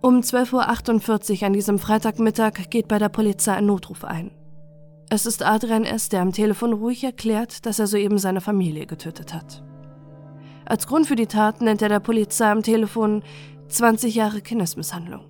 Um 0.00 0.20
12.48 0.20 1.40
Uhr 1.40 1.46
an 1.46 1.52
diesem 1.52 1.78
Freitagmittag 1.78 2.70
geht 2.70 2.88
bei 2.88 2.98
der 2.98 3.10
Polizei 3.10 3.52
ein 3.52 3.66
Notruf 3.66 4.04
ein. 4.04 4.30
Es 5.12 5.26
ist 5.26 5.42
Adrian 5.42 5.84
S., 5.84 6.08
der 6.08 6.22
am 6.22 6.32
Telefon 6.32 6.72
ruhig 6.72 7.02
erklärt, 7.02 7.66
dass 7.66 7.80
er 7.80 7.88
soeben 7.88 8.18
seine 8.18 8.40
Familie 8.40 8.86
getötet 8.86 9.34
hat. 9.34 9.64
Als 10.64 10.86
Grund 10.86 11.08
für 11.08 11.16
die 11.16 11.26
Tat 11.26 11.60
nennt 11.60 11.82
er 11.82 11.88
der 11.88 11.98
Polizei 11.98 12.48
am 12.48 12.62
Telefon 12.62 13.24
20 13.68 14.14
Jahre 14.14 14.40
Kindesmisshandlung. 14.40 15.24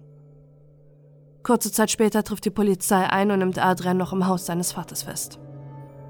Kurze 1.43 1.73
Zeit 1.73 1.91
später 1.91 2.23
trifft 2.23 2.45
die 2.45 2.51
Polizei 2.51 3.09
ein 3.09 3.31
und 3.31 3.39
nimmt 3.39 3.59
Adrian 3.59 3.97
noch 3.97 4.13
im 4.13 4.27
Haus 4.27 4.45
seines 4.45 4.73
Vaters 4.73 5.05
fest. 5.05 5.41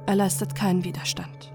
Er 0.04 0.16
leistet 0.16 0.56
keinen 0.56 0.82
Widerstand. 0.82 1.52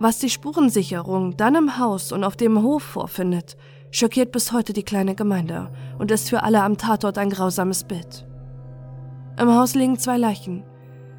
Was 0.00 0.18
die 0.18 0.30
Spurensicherung 0.30 1.36
dann 1.36 1.54
im 1.54 1.78
Haus 1.78 2.10
und 2.10 2.24
auf 2.24 2.34
dem 2.34 2.60
Hof 2.60 2.82
vorfindet, 2.82 3.56
schockiert 3.92 4.32
bis 4.32 4.50
heute 4.50 4.72
die 4.72 4.82
kleine 4.82 5.14
Gemeinde 5.14 5.70
und 5.96 6.10
ist 6.10 6.28
für 6.28 6.42
alle 6.42 6.64
am 6.64 6.76
Tatort 6.76 7.18
ein 7.18 7.30
grausames 7.30 7.84
Bild. 7.84 8.26
Im 9.38 9.54
Haus 9.54 9.76
liegen 9.76 9.96
zwei 9.96 10.16
Leichen, 10.16 10.64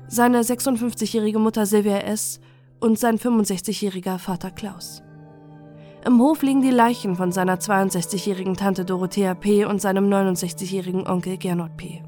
seine 0.09 0.41
56-jährige 0.41 1.37
Mutter 1.37 1.67
Silvia 1.67 1.99
S. 1.99 2.39
und 2.79 2.97
sein 2.97 3.19
65-jähriger 3.19 4.17
Vater 4.17 4.49
Klaus. 4.49 5.03
Im 6.05 6.19
Hof 6.19 6.41
liegen 6.41 6.61
die 6.61 6.71
Leichen 6.71 7.15
von 7.15 7.31
seiner 7.31 7.57
62-jährigen 7.57 8.55
Tante 8.55 8.85
Dorothea 8.85 9.35
P. 9.35 9.65
und 9.65 9.81
seinem 9.81 10.09
69-jährigen 10.09 11.07
Onkel 11.07 11.37
Gernot 11.37 11.77
P. 11.77 12.01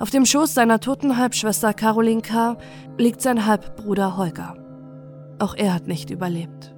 Auf 0.00 0.10
dem 0.10 0.26
Schoß 0.26 0.54
seiner 0.54 0.80
toten 0.80 1.16
Halbschwester 1.16 1.72
Caroline 1.72 2.22
K. 2.22 2.56
liegt 2.98 3.22
sein 3.22 3.46
Halbbruder 3.46 4.16
Holger. 4.16 4.56
Auch 5.38 5.54
er 5.54 5.74
hat 5.74 5.86
nicht 5.86 6.10
überlebt. 6.10 6.74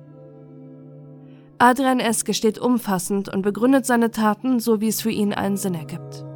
Adrian 1.59 2.01
S. 2.01 2.27
gesteht 2.27 2.59
umfassend 2.59 3.33
und 3.33 3.41
begründet 3.41 3.87
seine 3.87 4.11
Taten, 4.11 4.61
so 4.61 4.83
wie 4.83 4.89
es 4.89 5.01
für 5.01 5.11
ihn 5.11 5.33
einen 5.33 5.57
Sinn 5.57 5.75
ergibt. 5.75 6.27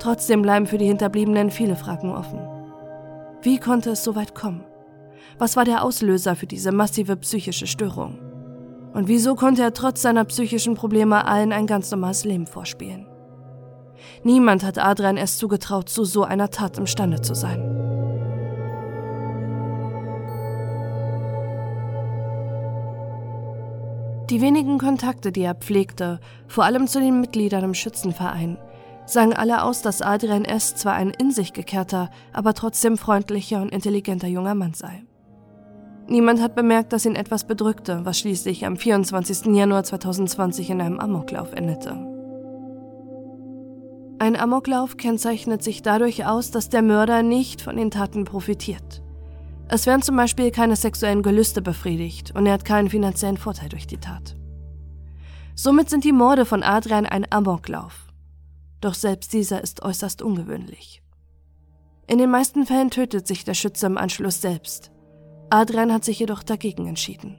Trotzdem 0.00 0.42
bleiben 0.42 0.66
für 0.66 0.78
die 0.78 0.86
Hinterbliebenen 0.86 1.50
viele 1.50 1.76
Fragen 1.76 2.10
offen. 2.10 2.47
Wie 3.40 3.58
konnte 3.58 3.90
es 3.90 4.02
so 4.02 4.16
weit 4.16 4.34
kommen? 4.34 4.64
Was 5.38 5.56
war 5.56 5.64
der 5.64 5.84
Auslöser 5.84 6.34
für 6.34 6.48
diese 6.48 6.72
massive 6.72 7.16
psychische 7.16 7.68
Störung? 7.68 8.18
Und 8.94 9.06
wieso 9.06 9.36
konnte 9.36 9.62
er 9.62 9.72
trotz 9.72 10.02
seiner 10.02 10.24
psychischen 10.24 10.74
Probleme 10.74 11.24
allen 11.24 11.52
ein 11.52 11.68
ganz 11.68 11.90
normales 11.92 12.24
Leben 12.24 12.46
vorspielen? 12.48 13.06
Niemand 14.24 14.64
hat 14.64 14.78
Adrian 14.78 15.16
es 15.16 15.38
zugetraut, 15.38 15.88
zu 15.88 16.04
so 16.04 16.24
einer 16.24 16.50
Tat 16.50 16.78
imstande 16.78 17.20
zu 17.20 17.34
sein. 17.34 17.62
Die 24.30 24.40
wenigen 24.40 24.78
Kontakte, 24.78 25.32
die 25.32 25.42
er 25.42 25.54
pflegte, 25.54 26.18
vor 26.48 26.64
allem 26.64 26.86
zu 26.86 27.00
den 27.00 27.20
Mitgliedern 27.20 27.64
im 27.64 27.74
Schützenverein, 27.74 28.58
sagen 29.10 29.32
alle 29.34 29.62
aus, 29.62 29.82
dass 29.82 30.02
Adrian 30.02 30.44
S. 30.44 30.74
zwar 30.74 30.94
ein 30.94 31.10
in 31.10 31.30
sich 31.30 31.52
gekehrter, 31.52 32.10
aber 32.32 32.54
trotzdem 32.54 32.98
freundlicher 32.98 33.62
und 33.62 33.70
intelligenter 33.70 34.28
junger 34.28 34.54
Mann 34.54 34.74
sei. 34.74 35.04
Niemand 36.08 36.40
hat 36.40 36.54
bemerkt, 36.54 36.92
dass 36.92 37.04
ihn 37.04 37.16
etwas 37.16 37.44
bedrückte, 37.44 38.00
was 38.04 38.18
schließlich 38.18 38.64
am 38.64 38.76
24. 38.76 39.54
Januar 39.54 39.84
2020 39.84 40.70
in 40.70 40.80
einem 40.80 41.00
Amoklauf 41.00 41.52
endete. 41.52 41.90
Ein 44.18 44.34
Amoklauf 44.34 44.96
kennzeichnet 44.96 45.62
sich 45.62 45.82
dadurch 45.82 46.24
aus, 46.24 46.50
dass 46.50 46.70
der 46.70 46.82
Mörder 46.82 47.22
nicht 47.22 47.60
von 47.60 47.76
den 47.76 47.90
Taten 47.90 48.24
profitiert. 48.24 49.02
Es 49.68 49.86
werden 49.86 50.02
zum 50.02 50.16
Beispiel 50.16 50.50
keine 50.50 50.76
sexuellen 50.76 51.22
Gelüste 51.22 51.60
befriedigt 51.60 52.34
und 52.34 52.46
er 52.46 52.54
hat 52.54 52.64
keinen 52.64 52.88
finanziellen 52.88 53.36
Vorteil 53.36 53.68
durch 53.68 53.86
die 53.86 53.98
Tat. 53.98 54.34
Somit 55.54 55.90
sind 55.90 56.04
die 56.04 56.12
Morde 56.12 56.46
von 56.46 56.62
Adrian 56.62 57.04
ein 57.04 57.26
Amoklauf. 57.30 58.07
Doch 58.80 58.94
selbst 58.94 59.32
dieser 59.32 59.62
ist 59.62 59.82
äußerst 59.82 60.22
ungewöhnlich. 60.22 61.02
In 62.06 62.18
den 62.18 62.30
meisten 62.30 62.64
Fällen 62.64 62.90
tötet 62.90 63.26
sich 63.26 63.44
der 63.44 63.54
Schütze 63.54 63.86
im 63.86 63.98
Anschluss 63.98 64.40
selbst. 64.40 64.90
Adrian 65.50 65.92
hat 65.92 66.04
sich 66.04 66.18
jedoch 66.18 66.42
dagegen 66.42 66.86
entschieden. 66.86 67.36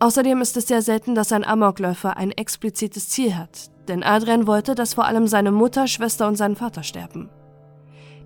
Außerdem 0.00 0.40
ist 0.40 0.56
es 0.56 0.68
sehr 0.68 0.82
selten, 0.82 1.14
dass 1.14 1.32
ein 1.32 1.44
Amokläufer 1.44 2.16
ein 2.16 2.30
explizites 2.30 3.08
Ziel 3.08 3.36
hat, 3.36 3.70
denn 3.88 4.02
Adrian 4.02 4.46
wollte, 4.46 4.74
dass 4.74 4.94
vor 4.94 5.06
allem 5.06 5.26
seine 5.26 5.50
Mutter, 5.50 5.88
Schwester 5.88 6.28
und 6.28 6.36
sein 6.36 6.54
Vater 6.56 6.82
sterben. 6.84 7.30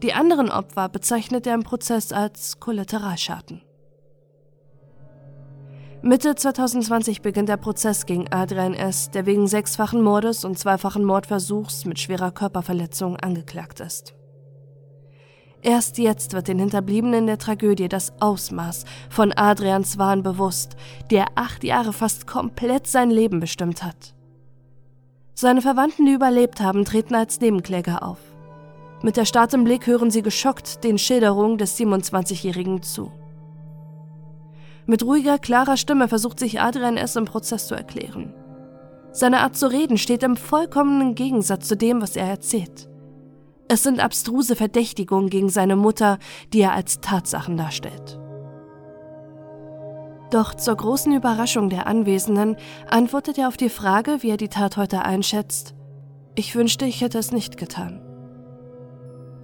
Die 0.03 0.13
anderen 0.13 0.51
Opfer 0.51 0.89
bezeichnet 0.89 1.47
er 1.47 1.55
im 1.55 1.63
Prozess 1.63 2.13
als 2.13 2.61
Kollateralschaden. 2.61 3.63
Mitte 6.05 6.35
2020 6.35 7.23
beginnt 7.23 7.49
der 7.49 7.57
Prozess 7.57 8.07
gegen 8.07 8.27
Adrian 8.33 8.75
S., 8.75 9.13
der 9.13 9.25
wegen 9.25 9.47
sechsfachen 9.47 10.03
Mordes 10.03 10.45
und 10.45 10.59
zweifachen 10.59 11.05
Mordversuchs 11.05 11.85
mit 11.85 12.01
schwerer 12.01 12.33
Körperverletzung 12.33 13.17
angeklagt 13.19 13.79
ist. 13.79 14.13
Erst 15.63 15.99
jetzt 15.99 16.33
wird 16.33 16.49
den 16.49 16.59
Hinterbliebenen 16.59 17.29
der 17.29 17.39
Tragödie 17.39 17.89
das 17.89 18.15
Ausmaß 18.19 18.85
von 19.11 19.33
Adrians 19.33 19.97
Wahn 19.97 20.25
bewusst, 20.25 20.75
der 21.13 21.27
acht 21.37 21.63
Jahre 21.63 21.93
fast 21.93 22.27
komplett 22.27 22.89
sein 22.89 23.13
Leben 23.13 23.39
bestimmt 23.39 23.85
hat. 23.85 24.17
Seine 25.35 25.63
Verwandten, 25.63 26.05
die 26.05 26.15
überlebt 26.15 26.61
haben, 26.61 26.85
treten 26.85 27.15
als 27.15 27.41
Nebenkläger 27.41 28.03
auf. 28.03 28.19
Mit 29.03 29.17
der 29.17 29.25
Start 29.25 29.55
im 29.55 29.63
Blick 29.63 29.87
hören 29.87 30.11
sie 30.11 30.23
geschockt 30.23 30.83
den 30.83 30.99
Schilderungen 30.99 31.59
des 31.59 31.79
27-Jährigen 31.79 32.83
zu. 32.83 33.13
Mit 34.87 35.05
ruhiger, 35.05 35.39
klarer 35.39 35.77
Stimme 35.77 36.09
versucht 36.09 36.39
sich 36.39 36.61
Adrian 36.61 36.97
S. 36.97 37.17
im 37.17 37.25
Prozess 37.25 37.67
zu 37.69 37.75
erklären. 37.75 38.35
Seine 39.13 39.41
Art 39.41 39.57
zu 39.57 39.71
reden 39.71 39.99
steht 39.99 40.23
im 40.23 40.37
vollkommenen 40.37 41.15
Gegensatz 41.15 41.69
zu 41.69 41.77
dem, 41.77 42.01
was 42.01 42.17
er 42.17 42.27
erzählt. 42.27 42.89
Es 43.69 43.83
sind 43.83 44.01
abstruse 44.01 44.57
Verdächtigungen 44.57 45.31
gegen 45.31 45.49
seine 45.49 45.77
Mutter, 45.77 46.19
die 46.53 46.61
er 46.61 46.73
als 46.73 47.01
Tatsachen 47.01 47.57
darstellt. 47.57 48.19
Doch 50.31 50.55
zur 50.55 50.77
großen 50.77 51.13
Überraschung 51.15 51.69
der 51.69 51.87
Anwesenden 51.87 52.57
antwortet 52.89 53.37
er 53.39 53.49
auf 53.49 53.59
die 53.59 53.69
Frage, 53.69 54.23
wie 54.23 54.31
er 54.31 54.39
die 54.39 54.49
Tat 54.49 54.79
heute 54.79 55.05
einschätzt. 55.05 55.75
Ich 56.35 56.55
wünschte, 56.55 56.87
ich 56.87 57.03
hätte 57.03 57.19
es 57.19 57.33
nicht 57.33 57.59
getan. 57.59 58.01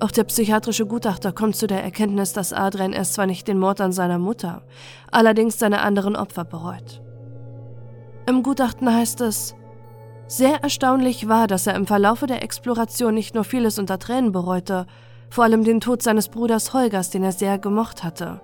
Auch 0.00 0.12
der 0.12 0.24
psychiatrische 0.24 0.86
Gutachter 0.86 1.32
kommt 1.32 1.56
zu 1.56 1.66
der 1.66 1.82
Erkenntnis, 1.82 2.32
dass 2.32 2.52
Adrian 2.52 2.92
erst 2.92 3.14
zwar 3.14 3.26
nicht 3.26 3.48
den 3.48 3.58
Mord 3.58 3.80
an 3.80 3.92
seiner 3.92 4.18
Mutter, 4.18 4.62
allerdings 5.10 5.58
seine 5.58 5.80
anderen 5.80 6.14
Opfer 6.14 6.44
bereut. 6.44 7.02
Im 8.26 8.42
Gutachten 8.42 8.92
heißt 8.92 9.20
es, 9.22 9.56
sehr 10.28 10.62
erstaunlich 10.62 11.28
war, 11.28 11.46
dass 11.46 11.66
er 11.66 11.74
im 11.74 11.86
Verlaufe 11.86 12.26
der 12.26 12.42
Exploration 12.42 13.14
nicht 13.14 13.34
nur 13.34 13.44
vieles 13.44 13.78
unter 13.78 13.98
Tränen 13.98 14.30
bereute, 14.30 14.86
vor 15.30 15.44
allem 15.44 15.64
den 15.64 15.80
Tod 15.80 16.02
seines 16.02 16.28
Bruders 16.28 16.74
Holgers, 16.74 17.10
den 17.10 17.24
er 17.24 17.32
sehr 17.32 17.58
gemocht 17.58 18.04
hatte, 18.04 18.40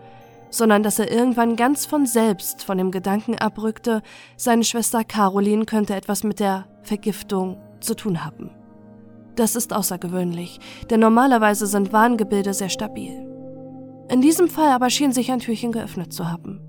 sondern 0.50 0.82
dass 0.82 0.98
er 0.98 1.10
irgendwann 1.10 1.56
ganz 1.56 1.86
von 1.86 2.06
selbst 2.06 2.64
von 2.64 2.78
dem 2.78 2.90
Gedanken 2.90 3.36
abrückte, 3.36 4.02
seine 4.36 4.64
Schwester 4.64 5.04
Caroline 5.04 5.66
könnte 5.66 5.94
etwas 5.94 6.24
mit 6.24 6.40
der 6.40 6.66
Vergiftung 6.82 7.58
zu 7.80 7.94
tun 7.94 8.24
haben. 8.24 8.63
Das 9.36 9.56
ist 9.56 9.72
außergewöhnlich, 9.72 10.60
denn 10.90 11.00
normalerweise 11.00 11.66
sind 11.66 11.92
Warngebilde 11.92 12.54
sehr 12.54 12.68
stabil. 12.68 13.26
In 14.08 14.20
diesem 14.20 14.48
Fall 14.48 14.70
aber 14.70 14.90
schien 14.90 15.12
sich 15.12 15.30
ein 15.32 15.40
Türchen 15.40 15.72
geöffnet 15.72 16.12
zu 16.12 16.30
haben. 16.30 16.60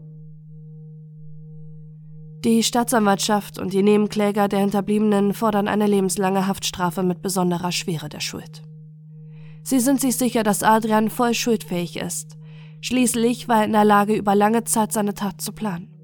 Die 2.44 2.64
Staatsanwaltschaft 2.64 3.58
und 3.58 3.74
die 3.74 3.82
Nebenkläger 3.82 4.48
der 4.48 4.60
Hinterbliebenen 4.60 5.34
fordern 5.34 5.68
eine 5.68 5.88
lebenslange 5.88 6.48
Haftstrafe 6.48 7.02
mit 7.02 7.22
besonderer 7.22 7.72
Schwere 7.72 8.08
der 8.08 8.20
Schuld. 8.20 8.62
Sie 9.64 9.80
sind 9.80 10.00
sich 10.00 10.16
sicher, 10.16 10.44
dass 10.44 10.62
Adrian 10.62 11.10
voll 11.10 11.34
schuldfähig 11.34 11.98
ist. 11.98 12.38
Schließlich 12.82 13.48
war 13.48 13.62
er 13.62 13.66
in 13.66 13.72
der 13.72 13.84
Lage, 13.84 14.14
über 14.14 14.36
lange 14.36 14.64
Zeit 14.64 14.94
seine 14.94 15.16
Tat 15.16 15.42
zu 15.42 15.54
planen. 15.54 15.95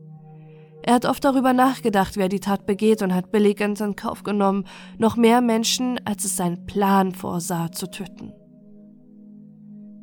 Er 0.84 0.96
hat 0.96 1.06
oft 1.06 1.24
darüber 1.24 1.54
nachgedacht, 1.54 2.18
wer 2.18 2.28
die 2.28 2.40
Tat 2.40 2.66
begeht 2.66 3.02
und 3.02 3.14
hat 3.14 3.32
billigend 3.32 3.80
in 3.82 3.96
Kauf 3.96 4.24
genommen, 4.24 4.66
noch 4.98 5.16
mehr 5.16 5.42
Menschen, 5.42 6.00
als 6.06 6.26
es 6.26 6.36
sein 6.36 6.66
Plan 6.66 7.14
vorsah, 7.14 7.72
zu 7.72 7.90
töten. 7.90 8.34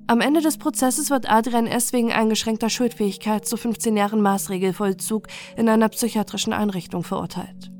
Am 0.06 0.20
Ende 0.22 0.40
des 0.40 0.56
Prozesses 0.56 1.10
wird 1.10 1.30
Adrian 1.30 1.66
S. 1.66 1.92
wegen 1.92 2.12
eingeschränkter 2.12 2.70
Schuldfähigkeit 2.70 3.44
zu 3.44 3.56
15 3.58 3.96
Jahren 3.96 4.22
Maßregelvollzug 4.22 5.26
in 5.56 5.68
einer 5.68 5.88
psychiatrischen 5.90 6.54
Einrichtung 6.54 7.02
verurteilt. 7.02 7.70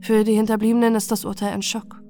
Für 0.00 0.24
die 0.24 0.34
Hinterbliebenen 0.34 0.94
ist 0.94 1.10
das 1.10 1.24
Urteil 1.24 1.52
ein 1.52 1.62
Schock. 1.62 2.02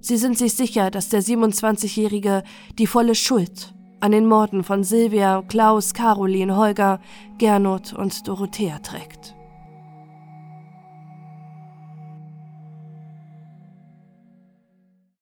Sie 0.00 0.16
sind 0.16 0.38
sich 0.38 0.54
sicher, 0.54 0.90
dass 0.90 1.10
der 1.10 1.22
27-Jährige 1.22 2.42
die 2.78 2.86
volle 2.86 3.14
Schuld 3.14 3.74
an 4.00 4.12
den 4.12 4.26
Morden 4.26 4.62
von 4.62 4.84
Silvia, 4.84 5.42
Klaus, 5.48 5.94
Caroline, 5.94 6.56
Holger, 6.56 7.00
Gernot 7.38 7.92
und 7.92 8.26
Dorothea 8.26 8.78
trägt. 8.78 9.37